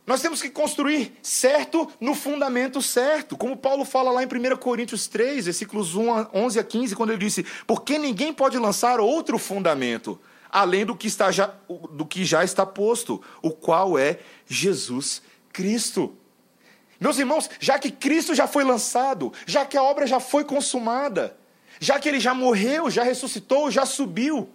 [0.05, 3.37] Nós temos que construir certo no fundamento certo.
[3.37, 7.45] Como Paulo fala lá em 1 Coríntios 3, versículos 11 a 15, quando ele disse:
[7.67, 10.19] Porque ninguém pode lançar outro fundamento,
[10.49, 11.53] além do que, está já,
[11.91, 15.21] do que já está posto, o qual é Jesus
[15.53, 16.15] Cristo.
[16.99, 21.37] Meus irmãos, já que Cristo já foi lançado, já que a obra já foi consumada,
[21.79, 24.49] já que ele já morreu, já ressuscitou, já subiu,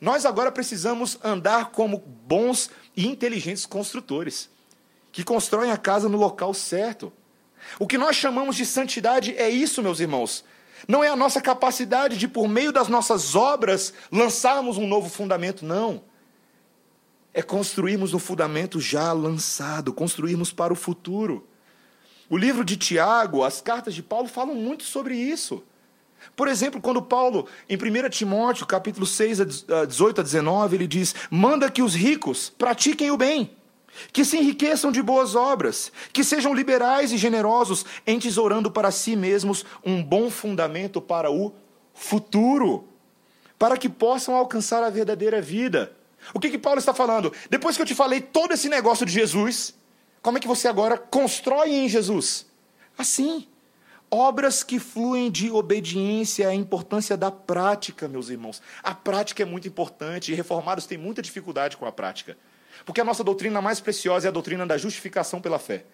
[0.00, 4.50] nós agora precisamos andar como bons e inteligentes construtores,
[5.12, 7.12] que constroem a casa no local certo.
[7.78, 10.44] O que nós chamamos de santidade é isso, meus irmãos.
[10.88, 15.64] Não é a nossa capacidade de, por meio das nossas obras, lançarmos um novo fundamento,
[15.64, 16.02] não.
[17.34, 21.46] É construirmos um fundamento já lançado, construirmos para o futuro.
[22.30, 25.62] O livro de Tiago, as cartas de Paulo falam muito sobre isso.
[26.34, 29.38] Por exemplo, quando Paulo, em 1 Timóteo, capítulo 6,
[29.86, 33.50] 18 a 19, ele diz: Manda que os ricos pratiquem o bem,
[34.12, 39.64] que se enriqueçam de boas obras, que sejam liberais e generosos, entesourando para si mesmos
[39.84, 41.52] um bom fundamento para o
[41.94, 42.88] futuro,
[43.58, 45.96] para que possam alcançar a verdadeira vida.
[46.34, 47.32] O que, que Paulo está falando?
[47.48, 49.74] Depois que eu te falei todo esse negócio de Jesus,
[50.22, 52.46] como é que você agora constrói em Jesus?
[52.96, 53.46] Assim.
[54.08, 58.62] Obras que fluem de obediência, a importância da prática, meus irmãos.
[58.80, 62.38] A prática é muito importante e reformados têm muita dificuldade com a prática.
[62.86, 65.84] Porque a nossa doutrina mais preciosa é a doutrina da justificação pela fé.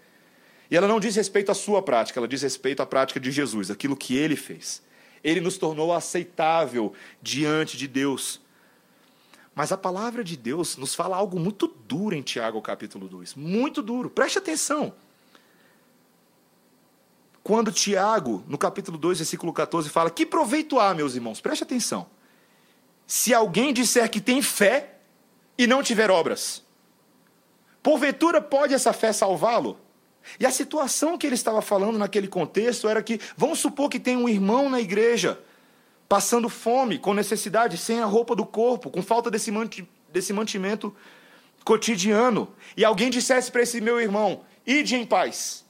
[0.71, 3.71] E ela não diz respeito à sua prática, ela diz respeito à prática de Jesus,
[3.71, 4.83] aquilo que ele fez.
[5.25, 8.41] Ele nos tornou aceitável diante de Deus.
[9.55, 13.35] Mas a palavra de Deus nos fala algo muito duro em Tiago capítulo 2.
[13.35, 14.11] Muito duro.
[14.11, 14.95] Preste atenção.
[17.43, 21.41] Quando Tiago, no capítulo 2, versículo 14, fala: Que proveito há, meus irmãos?
[21.41, 22.07] Preste atenção.
[23.07, 24.95] Se alguém disser que tem fé
[25.59, 26.62] e não tiver obras,
[27.83, 29.79] porventura pode essa fé salvá-lo?
[30.39, 34.17] E a situação que ele estava falando naquele contexto era que, vamos supor que tem
[34.17, 35.39] um irmão na igreja
[36.09, 40.95] passando fome, com necessidade, sem a roupa do corpo, com falta desse, manti desse mantimento
[41.65, 45.65] cotidiano, e alguém dissesse para esse meu irmão: ide em paz,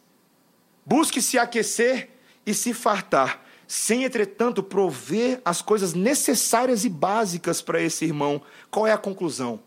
[0.84, 2.10] busque se aquecer
[2.44, 8.84] e se fartar, sem entretanto prover as coisas necessárias e básicas para esse irmão, qual
[8.84, 9.60] é a conclusão?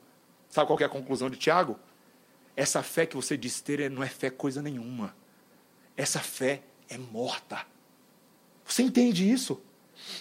[0.50, 1.80] Sabe qual é a conclusão de Tiago?
[2.56, 5.16] Essa fé que você diz ter não é fé coisa nenhuma.
[5.98, 7.66] Essa fé é morta.
[8.66, 9.62] Você entende isso?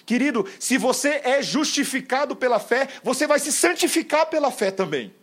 [0.06, 5.14] Querido, se você é justificado pela fé, você vai se santificar pela fé também.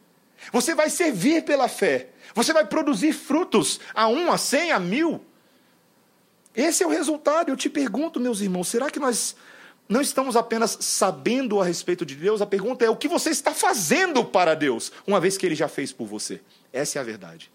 [0.51, 2.09] Você vai servir pela fé.
[2.33, 5.23] Você vai produzir frutos a um, a cem, a mil.
[6.55, 7.49] Esse é o resultado.
[7.49, 9.35] Eu te pergunto, meus irmãos, será que nós
[9.91, 12.41] não estamos apenas sabendo a respeito de Deus?
[12.41, 15.67] A pergunta é: o que você está fazendo para Deus, uma vez que Ele já
[15.67, 16.39] fez por você?
[16.71, 17.51] Essa é a verdade.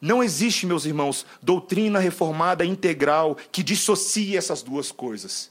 [0.00, 5.50] Não existe, meus irmãos, doutrina reformada integral que dissocie essas duas coisas.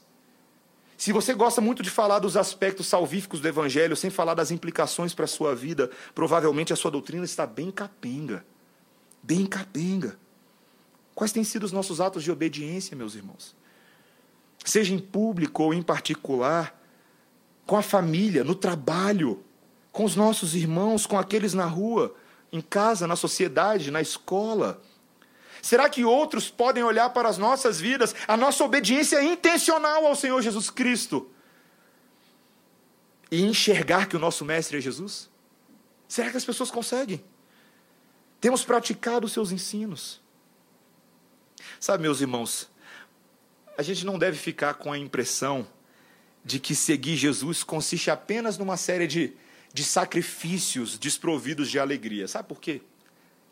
[0.98, 5.14] Se você gosta muito de falar dos aspectos salvíficos do Evangelho, sem falar das implicações
[5.14, 8.46] para a sua vida, provavelmente a sua doutrina está bem capenga.
[9.22, 10.18] Bem capenga.
[11.14, 13.60] Quais têm sido os nossos atos de obediência, meus irmãos?
[14.64, 16.80] Seja em público ou em particular,
[17.66, 19.44] com a família, no trabalho,
[19.92, 22.16] com os nossos irmãos, com aqueles na rua
[22.52, 24.82] em casa, na sociedade, na escola?
[25.62, 30.42] Será que outros podem olhar para as nossas vidas, a nossa obediência intencional ao Senhor
[30.42, 31.30] Jesus Cristo
[33.30, 35.30] e enxergar que o nosso Mestre é Jesus?
[36.08, 37.24] Será que as pessoas conseguem?
[38.42, 40.20] Temos praticado os seus ensinos.
[41.80, 42.70] Sabe, meus irmãos,
[43.82, 45.68] a gente não deve ficar com a impressão
[46.44, 49.34] de que seguir Jesus consiste apenas numa série de
[49.74, 52.28] de sacrifícios desprovidos de alegria.
[52.28, 52.82] Sabe por quê?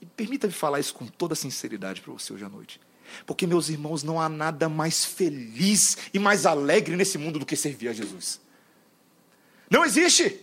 [0.02, 2.80] E permita-me falar isso com toda sinceridade para você hoje à noite.
[3.26, 7.56] Porque, meus irmãos, não há nada mais feliz e mais alegre nesse mundo do que
[7.56, 8.40] servir a Jesus.
[9.70, 10.40] Não existe.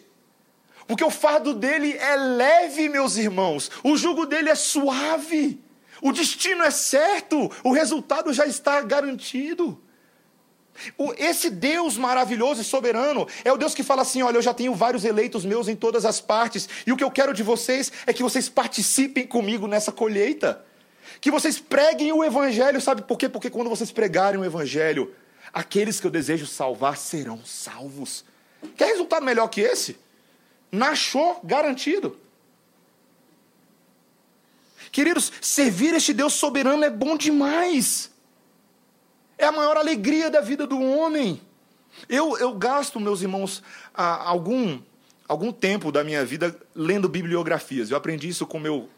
[0.86, 3.70] Porque o fardo dele é leve, meus irmãos.
[3.84, 5.60] O jugo dele é suave.
[6.02, 7.50] O destino é certo.
[7.64, 9.80] O resultado já está garantido.
[11.16, 14.74] Esse Deus maravilhoso e soberano é o Deus que fala assim: olha, eu já tenho
[14.74, 18.12] vários eleitos meus em todas as partes, e o que eu quero de vocês é
[18.12, 20.64] que vocês participem comigo nessa colheita.
[21.20, 23.28] Que vocês preguem o Evangelho, sabe por quê?
[23.28, 25.14] Porque quando vocês pregarem o Evangelho,
[25.52, 28.24] aqueles que eu desejo salvar serão salvos.
[28.76, 29.96] Quer resultado melhor que esse?
[30.70, 32.18] Nachou, garantido.
[34.96, 38.10] Queridos, servir este Deus soberano é bom demais.
[39.36, 41.38] É a maior alegria da vida do homem.
[42.08, 44.80] Eu, eu gasto, meus irmãos, algum,
[45.28, 47.90] algum tempo da minha vida lendo bibliografias.
[47.90, 48.88] Eu aprendi isso com meu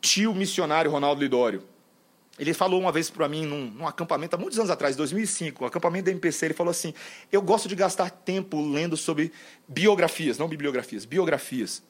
[0.00, 1.62] tio missionário Ronaldo Lidório.
[2.36, 5.66] Ele falou uma vez para mim num, num, acampamento, há muitos anos atrás, 2005, um
[5.68, 6.92] acampamento da MPC, ele falou assim:
[7.30, 9.30] Eu gosto de gastar tempo lendo sobre
[9.68, 11.88] biografias, não bibliografias, biografias.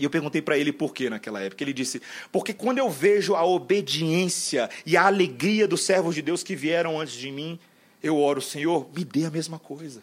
[0.00, 1.62] E eu perguntei para ele por quê naquela época.
[1.62, 2.00] Ele disse:
[2.32, 6.98] Porque quando eu vejo a obediência e a alegria dos servos de Deus que vieram
[6.98, 7.58] antes de mim,
[8.02, 10.02] eu oro, Senhor, me dê a mesma coisa.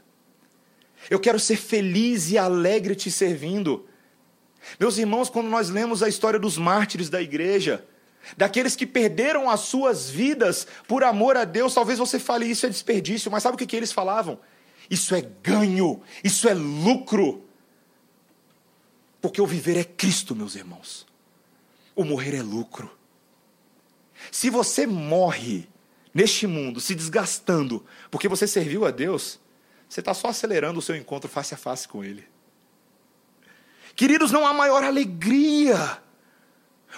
[1.10, 3.88] Eu quero ser feliz e alegre te servindo.
[4.80, 7.84] Meus irmãos, quando nós lemos a história dos mártires da igreja,
[8.36, 12.70] daqueles que perderam as suas vidas por amor a Deus, talvez você fale isso é
[12.70, 14.39] desperdício, mas sabe o que, que eles falavam?
[14.91, 17.47] Isso é ganho, isso é lucro.
[19.22, 21.05] Porque o viver é Cristo, meus irmãos.
[21.95, 22.91] O morrer é lucro.
[24.32, 25.68] Se você morre
[26.13, 29.39] neste mundo se desgastando porque você serviu a Deus,
[29.88, 32.28] você está só acelerando o seu encontro face a face com Ele.
[33.95, 36.01] Queridos, não há maior alegria.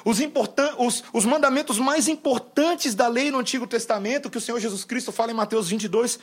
[0.03, 4.59] Os, importan os, os mandamentos mais importantes da lei no Antigo Testamento, que o Senhor
[4.59, 6.19] Jesus Cristo fala em Mateus 22,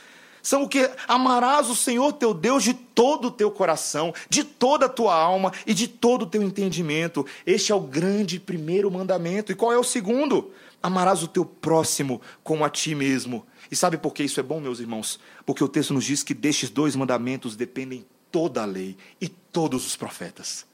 [0.47, 0.89] são o que?
[1.09, 5.53] Amarás o Senhor teu Deus de todo o teu coração, de toda a tua alma
[5.67, 7.27] e de todo o teu entendimento.
[7.45, 9.51] Este é o grande primeiro mandamento.
[9.51, 10.53] E qual é o segundo?
[10.81, 13.45] Amarás o teu próximo como a ti mesmo.
[13.73, 15.19] E sabe por que isso é bom, meus irmãos?
[15.45, 19.85] Porque o texto nos diz que destes dois mandamentos dependem toda a lei e todos
[19.85, 20.65] os profetas.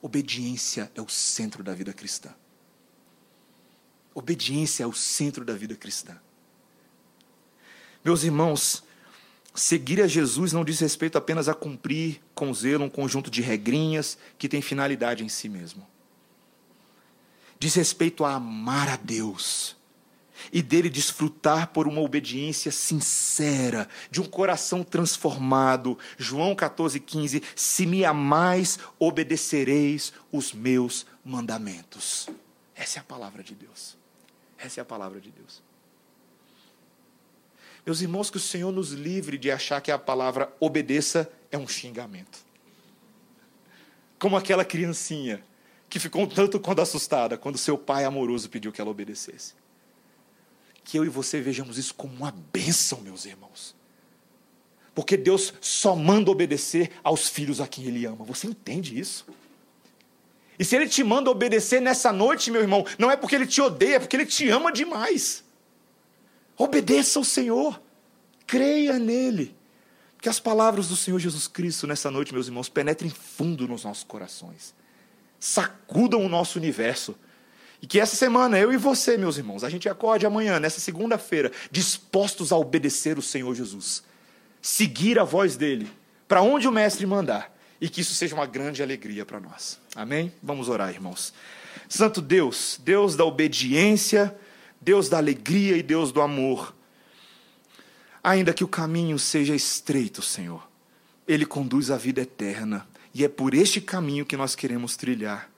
[0.00, 2.32] Obediência é o centro da vida cristã.
[4.14, 6.16] Obediência é o centro da vida cristã.
[8.04, 8.82] Meus irmãos,
[9.54, 14.18] seguir a Jesus não diz respeito apenas a cumprir com zelo um conjunto de regrinhas
[14.36, 15.86] que tem finalidade em si mesmo.
[17.58, 19.76] Diz respeito a amar a Deus
[20.52, 25.96] e dele desfrutar por uma obediência sincera, de um coração transformado.
[26.18, 32.28] João 14,15: Se me amais, obedecereis os meus mandamentos.
[32.74, 33.96] Essa é a palavra de Deus.
[34.58, 35.62] Essa é a palavra de Deus.
[37.84, 41.66] Meus irmãos, que o Senhor nos livre de achar que a palavra obedeça é um
[41.66, 42.38] xingamento.
[44.18, 45.42] Como aquela criancinha
[45.92, 49.52] que ficou um tanto quando assustada quando seu pai amoroso pediu que ela obedecesse.
[50.84, 53.74] Que eu e você vejamos isso como uma bênção, meus irmãos.
[54.94, 58.24] Porque Deus só manda obedecer aos filhos a quem Ele ama.
[58.24, 59.26] Você entende isso?
[60.58, 63.60] E se Ele te manda obedecer nessa noite, meu irmão, não é porque Ele te
[63.60, 65.44] odeia, é porque Ele te ama demais.
[66.62, 67.82] Obedeça ao Senhor,
[68.46, 69.56] creia nele.
[70.20, 74.04] Que as palavras do Senhor Jesus Cristo nessa noite, meus irmãos, penetrem fundo nos nossos
[74.04, 74.72] corações,
[75.40, 77.16] sacudam o nosso universo.
[77.82, 81.50] E que essa semana, eu e você, meus irmãos, a gente acorde amanhã, nessa segunda-feira,
[81.68, 84.04] dispostos a obedecer o Senhor Jesus,
[84.60, 85.90] seguir a voz dele,
[86.28, 89.80] para onde o Mestre mandar, e que isso seja uma grande alegria para nós.
[89.96, 90.32] Amém?
[90.40, 91.34] Vamos orar, irmãos.
[91.88, 94.32] Santo Deus, Deus da obediência,
[94.82, 96.74] Deus da alegria e Deus do amor.
[98.22, 100.68] Ainda que o caminho seja estreito, Senhor,
[101.26, 105.48] ele conduz à vida eterna, e é por este caminho que nós queremos trilhar.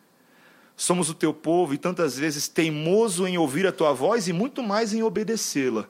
[0.77, 4.63] Somos o teu povo e tantas vezes teimoso em ouvir a tua voz e muito
[4.63, 5.89] mais em obedecê-la.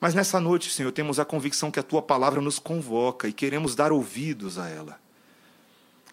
[0.00, 3.74] Mas nessa noite, Senhor, temos a convicção que a tua palavra nos convoca e queremos
[3.74, 4.98] dar ouvidos a ela.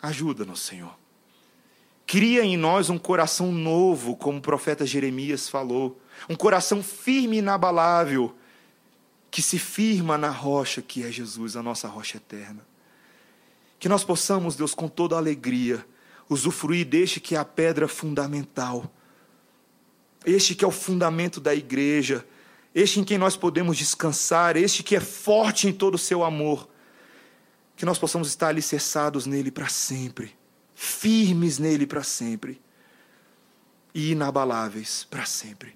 [0.02, 0.94] Ajuda-nos, Senhor.
[2.06, 5.98] Cria em nós um coração novo, como o profeta Jeremias falou
[6.30, 8.36] um coração firme e inabalável,
[9.30, 12.66] que se firma na rocha que é Jesus, a nossa rocha eterna.
[13.80, 15.86] Que nós possamos, Deus, com toda alegria,
[16.30, 18.92] usufruir deste que é a pedra fundamental,
[20.26, 22.26] este que é o fundamento da igreja,
[22.74, 26.68] este em quem nós podemos descansar, este que é forte em todo o seu amor.
[27.76, 30.36] Que nós possamos estar alicerçados nele para sempre,
[30.76, 32.62] firmes nele para sempre
[33.94, 35.76] e inabaláveis para sempre.